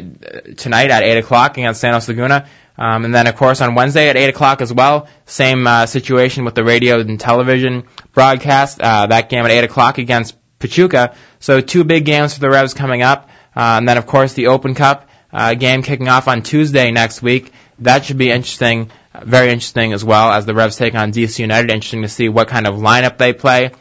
[0.57, 2.47] tonight at 8 o'clock against Santos Laguna.
[2.77, 6.45] Um, and then, of course, on Wednesday at 8 o'clock as well, same uh, situation
[6.45, 7.83] with the radio and television
[8.13, 8.79] broadcast.
[8.79, 11.15] Uh, that game at 8 o'clock against Pachuca.
[11.39, 13.29] So two big games for the Revs coming up.
[13.55, 17.21] Uh, and then, of course, the Open Cup uh, game kicking off on Tuesday next
[17.21, 17.51] week.
[17.79, 18.91] That should be interesting,
[19.21, 21.71] very interesting as well as the Revs take on DC United.
[21.71, 23.71] Interesting to see what kind of lineup they play.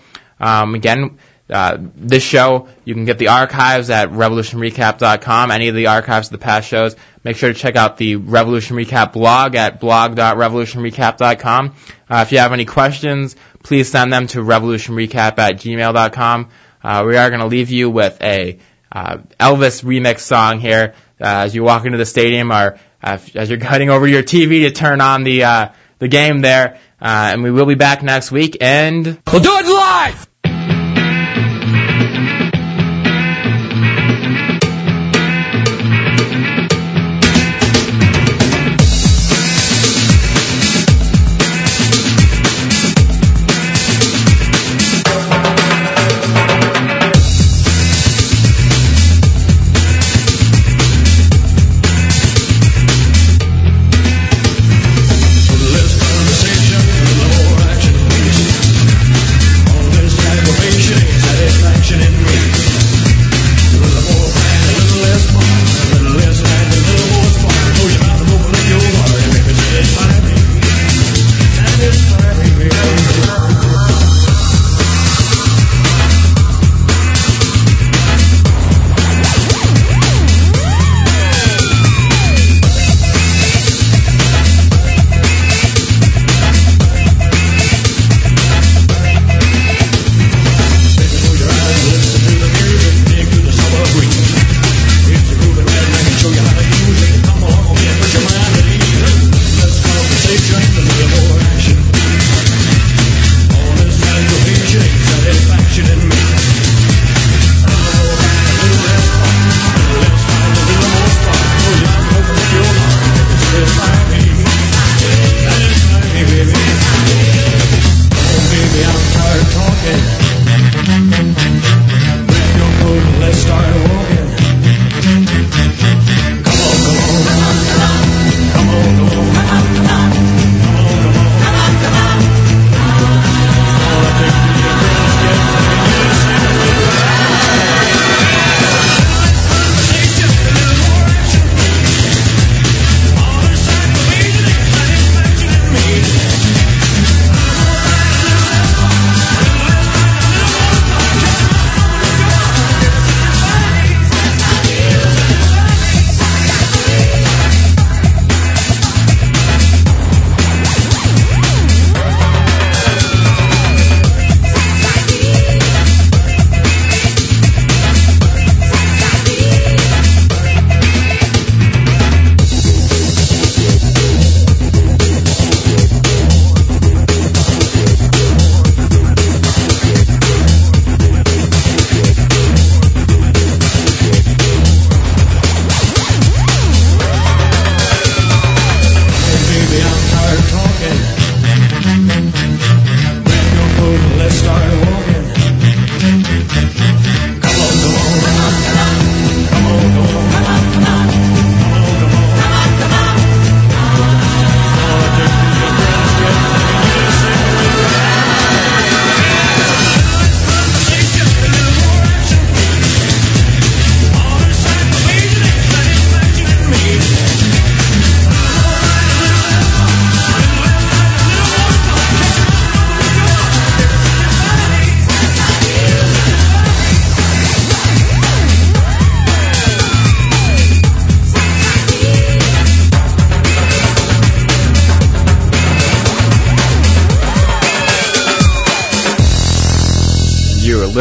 [0.40, 1.18] Um, again,
[1.50, 6.32] uh, this show, you can get the archives at revolutionrecap.com, any of the archives of
[6.32, 6.94] the past shows.
[7.24, 11.74] Make sure to check out the Revolution Recap blog at blog.revolutionrecap.com.
[12.08, 16.48] Uh, if you have any questions, please send them to revolutionrecap at gmail.com.
[16.82, 18.58] Uh, we are going to leave you with a
[18.92, 23.50] uh, Elvis remix song here uh, as you walk into the stadium or uh, as
[23.50, 25.68] you're heading over your TV to turn on the uh,
[25.98, 26.78] the game there.
[27.00, 30.28] Uh, and we will be back next week, and we'll do it live.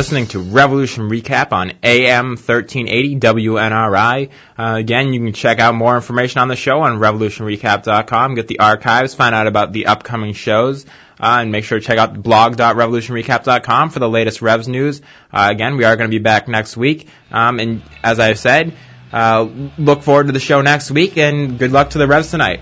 [0.08, 4.30] Listening to Revolution Recap on AM 1380 WNRI.
[4.58, 8.60] Uh, again, you can check out more information on the show on revolutionrecap.com, get the
[8.60, 10.86] archives, find out about the upcoming shows,
[11.20, 15.01] uh, and make sure to check out blog.revolutionrecap.com for the latest Revs news.
[15.30, 17.10] Uh, again, we are going to be back next week.
[17.30, 18.78] Um, and as I've said,
[19.12, 19.45] uh,
[19.78, 22.62] look forward to the show next week, and good luck to the Revs tonight.